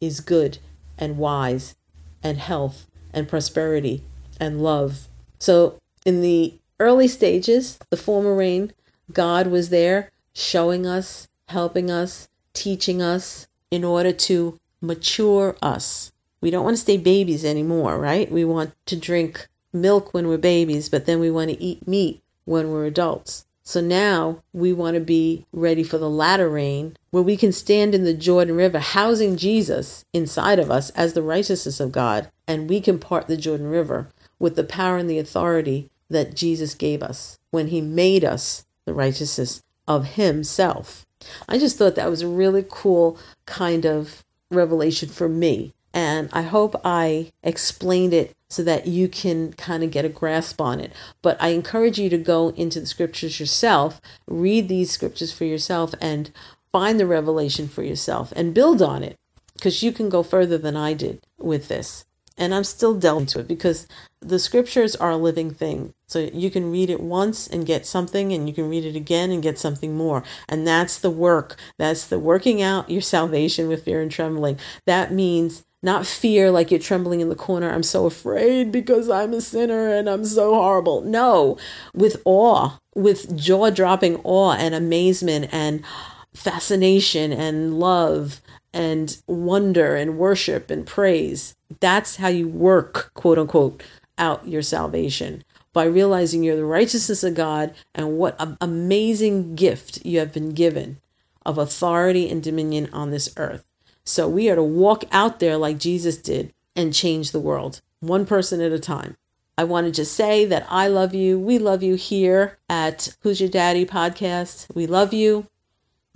is 0.00 0.20
good 0.20 0.58
and 0.98 1.18
wise 1.18 1.74
and 2.22 2.38
health 2.38 2.86
and 3.12 3.28
prosperity 3.28 4.02
and 4.40 4.62
love. 4.62 5.08
So, 5.38 5.78
in 6.04 6.20
the 6.20 6.54
early 6.80 7.08
stages, 7.08 7.78
the 7.90 7.96
former 7.96 8.34
rain, 8.34 8.72
God 9.12 9.46
was 9.46 9.70
there 9.70 10.10
showing 10.32 10.86
us, 10.86 11.28
helping 11.48 11.90
us, 11.90 12.28
teaching 12.52 13.00
us 13.00 13.46
in 13.70 13.84
order 13.84 14.12
to 14.12 14.58
mature 14.80 15.56
us. 15.62 16.12
We 16.40 16.50
don't 16.50 16.64
want 16.64 16.76
to 16.76 16.82
stay 16.82 16.96
babies 16.96 17.44
anymore, 17.44 17.98
right? 17.98 18.30
We 18.30 18.44
want 18.44 18.74
to 18.86 18.96
drink 18.96 19.48
milk 19.72 20.12
when 20.12 20.28
we're 20.28 20.38
babies, 20.38 20.88
but 20.88 21.06
then 21.06 21.20
we 21.20 21.30
want 21.30 21.50
to 21.50 21.62
eat 21.62 21.86
meat 21.88 22.22
when 22.44 22.70
we're 22.70 22.86
adults. 22.86 23.46
So 23.66 23.80
now 23.80 24.42
we 24.52 24.74
want 24.74 24.94
to 24.94 25.00
be 25.00 25.46
ready 25.50 25.82
for 25.82 25.96
the 25.96 26.10
latter 26.10 26.50
rain, 26.50 26.96
where 27.10 27.22
we 27.22 27.36
can 27.36 27.50
stand 27.50 27.94
in 27.94 28.04
the 28.04 28.12
Jordan 28.12 28.56
River, 28.56 28.78
housing 28.78 29.36
Jesus 29.36 30.04
inside 30.12 30.58
of 30.58 30.70
us 30.70 30.90
as 30.90 31.14
the 31.14 31.22
righteousness 31.22 31.80
of 31.80 31.90
God, 31.90 32.30
and 32.46 32.68
we 32.68 32.80
can 32.80 32.98
part 32.98 33.26
the 33.26 33.38
Jordan 33.38 33.68
River 33.68 34.08
with 34.38 34.56
the 34.56 34.64
power 34.64 34.98
and 34.98 35.08
the 35.08 35.18
authority 35.18 35.88
that 36.10 36.34
Jesus 36.34 36.74
gave 36.74 37.02
us 37.02 37.38
when 37.50 37.68
he 37.68 37.80
made 37.80 38.22
us 38.22 38.66
the 38.84 38.92
righteousness 38.92 39.62
of 39.88 40.04
himself. 40.04 41.06
I 41.48 41.58
just 41.58 41.78
thought 41.78 41.94
that 41.94 42.10
was 42.10 42.20
a 42.20 42.28
really 42.28 42.66
cool 42.68 43.18
kind 43.46 43.86
of 43.86 44.24
revelation 44.50 45.08
for 45.08 45.28
me. 45.28 45.72
And 45.94 46.28
I 46.32 46.42
hope 46.42 46.78
I 46.84 47.32
explained 47.42 48.12
it 48.12 48.34
so 48.54 48.62
that 48.62 48.86
you 48.86 49.08
can 49.08 49.52
kind 49.54 49.82
of 49.82 49.90
get 49.90 50.04
a 50.04 50.08
grasp 50.08 50.60
on 50.60 50.80
it. 50.80 50.92
But 51.22 51.36
I 51.40 51.48
encourage 51.48 51.98
you 51.98 52.08
to 52.10 52.18
go 52.18 52.50
into 52.50 52.80
the 52.80 52.86
scriptures 52.86 53.40
yourself, 53.40 54.00
read 54.26 54.68
these 54.68 54.90
scriptures 54.90 55.32
for 55.32 55.44
yourself, 55.44 55.94
and 56.00 56.30
find 56.72 56.98
the 56.98 57.06
revelation 57.06 57.68
for 57.68 57.82
yourself 57.82 58.32
and 58.36 58.54
build 58.54 58.80
on 58.80 59.02
it 59.02 59.16
because 59.54 59.82
you 59.82 59.92
can 59.92 60.08
go 60.08 60.22
further 60.22 60.58
than 60.58 60.76
I 60.76 60.92
did 60.92 61.24
with 61.38 61.68
this. 61.68 62.04
And 62.36 62.52
I'm 62.52 62.64
still 62.64 62.94
delving 62.94 63.22
into 63.22 63.38
it 63.38 63.46
because 63.46 63.86
the 64.20 64.40
scriptures 64.40 64.96
are 64.96 65.10
a 65.10 65.16
living 65.16 65.52
thing. 65.52 65.94
So 66.08 66.30
you 66.32 66.50
can 66.50 66.72
read 66.72 66.90
it 66.90 67.00
once 67.00 67.46
and 67.46 67.64
get 67.64 67.86
something, 67.86 68.32
and 68.32 68.48
you 68.48 68.54
can 68.54 68.68
read 68.68 68.84
it 68.84 68.96
again 68.96 69.30
and 69.30 69.42
get 69.42 69.58
something 69.58 69.96
more. 69.96 70.24
And 70.48 70.66
that's 70.66 70.98
the 70.98 71.10
work. 71.10 71.56
That's 71.78 72.06
the 72.06 72.18
working 72.18 72.60
out 72.60 72.90
your 72.90 73.02
salvation 73.02 73.68
with 73.68 73.84
fear 73.84 74.02
and 74.02 74.10
trembling. 74.10 74.58
That 74.84 75.12
means 75.12 75.64
not 75.84 76.06
fear 76.06 76.50
like 76.50 76.70
you're 76.70 76.80
trembling 76.80 77.20
in 77.20 77.28
the 77.28 77.34
corner. 77.34 77.70
I'm 77.70 77.82
so 77.82 78.06
afraid 78.06 78.72
because 78.72 79.10
I'm 79.10 79.34
a 79.34 79.40
sinner 79.40 79.94
and 79.94 80.08
I'm 80.08 80.24
so 80.24 80.54
horrible. 80.54 81.02
No, 81.02 81.58
with 81.94 82.22
awe, 82.24 82.78
with 82.94 83.36
jaw 83.36 83.70
dropping 83.70 84.16
awe 84.24 84.52
and 84.52 84.74
amazement 84.74 85.50
and 85.52 85.84
fascination 86.32 87.32
and 87.32 87.78
love 87.78 88.40
and 88.72 89.18
wonder 89.26 89.94
and 89.94 90.18
worship 90.18 90.70
and 90.70 90.86
praise. 90.86 91.54
That's 91.80 92.16
how 92.16 92.28
you 92.28 92.48
work, 92.48 93.12
quote 93.14 93.38
unquote, 93.38 93.82
out 94.16 94.48
your 94.48 94.62
salvation 94.62 95.44
by 95.74 95.84
realizing 95.84 96.42
you're 96.42 96.56
the 96.56 96.64
righteousness 96.64 97.22
of 97.22 97.34
God 97.34 97.74
and 97.94 98.16
what 98.16 98.36
an 98.40 98.56
amazing 98.60 99.54
gift 99.54 100.04
you 100.04 100.18
have 100.18 100.32
been 100.32 100.54
given 100.54 100.98
of 101.44 101.58
authority 101.58 102.30
and 102.30 102.42
dominion 102.42 102.88
on 102.92 103.10
this 103.10 103.28
earth. 103.36 103.64
So 104.04 104.28
we 104.28 104.50
are 104.50 104.56
to 104.56 104.62
walk 104.62 105.04
out 105.12 105.40
there 105.40 105.56
like 105.56 105.78
Jesus 105.78 106.16
did 106.18 106.52
and 106.76 106.92
change 106.92 107.30
the 107.30 107.40
world, 107.40 107.80
one 108.00 108.26
person 108.26 108.60
at 108.60 108.72
a 108.72 108.78
time. 108.78 109.16
I 109.56 109.64
wanted 109.64 109.94
to 109.94 110.04
say 110.04 110.44
that 110.46 110.66
I 110.68 110.88
love 110.88 111.14
you. 111.14 111.38
We 111.38 111.58
love 111.58 111.82
you 111.82 111.94
here 111.94 112.58
at 112.68 113.16
Who's 113.20 113.40
Your 113.40 113.48
Daddy 113.48 113.86
podcast. 113.86 114.66
We 114.74 114.86
love 114.86 115.14
you. 115.14 115.46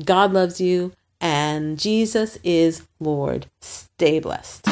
God 0.05 0.33
loves 0.33 0.61
you 0.61 0.93
and 1.21 1.79
Jesus 1.79 2.39
is 2.43 2.87
Lord. 3.01 3.47
Stay 3.61 4.19
blessed. 4.21 4.65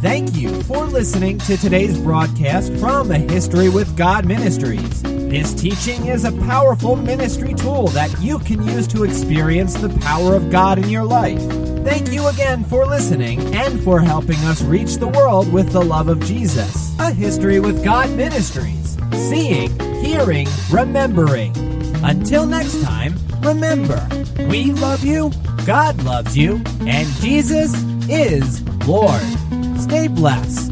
Thank 0.00 0.36
you 0.36 0.62
for 0.62 0.86
listening 0.86 1.38
to 1.40 1.56
today's 1.56 1.98
broadcast 1.98 2.72
from 2.74 3.10
A 3.10 3.18
History 3.18 3.68
with 3.68 3.96
God 3.96 4.26
Ministries. 4.26 5.02
This 5.28 5.52
teaching 5.52 6.06
is 6.06 6.24
a 6.24 6.32
powerful 6.32 6.96
ministry 6.96 7.52
tool 7.52 7.88
that 7.88 8.10
you 8.18 8.38
can 8.38 8.62
use 8.62 8.86
to 8.88 9.04
experience 9.04 9.74
the 9.74 9.90
power 10.00 10.34
of 10.34 10.50
God 10.50 10.78
in 10.78 10.88
your 10.88 11.04
life. 11.04 11.42
Thank 11.84 12.10
you 12.10 12.26
again 12.28 12.64
for 12.64 12.86
listening 12.86 13.54
and 13.54 13.78
for 13.84 14.00
helping 14.00 14.38
us 14.46 14.62
reach 14.62 14.96
the 14.96 15.08
world 15.08 15.52
with 15.52 15.70
the 15.70 15.84
love 15.84 16.08
of 16.08 16.24
Jesus. 16.24 16.98
A 16.98 17.12
History 17.12 17.60
with 17.60 17.84
God 17.84 18.08
Ministries. 18.16 18.96
Seeing, 19.12 19.78
hearing, 20.02 20.48
remembering. 20.70 21.54
Until 22.02 22.46
next 22.46 22.82
time, 22.82 23.14
remember, 23.42 24.08
we 24.48 24.72
love 24.72 25.04
you, 25.04 25.30
God 25.66 26.02
loves 26.04 26.38
you, 26.38 26.62
and 26.86 27.06
Jesus 27.20 27.74
is 28.08 28.62
Lord. 28.86 29.20
Stay 29.78 30.08
blessed. 30.08 30.67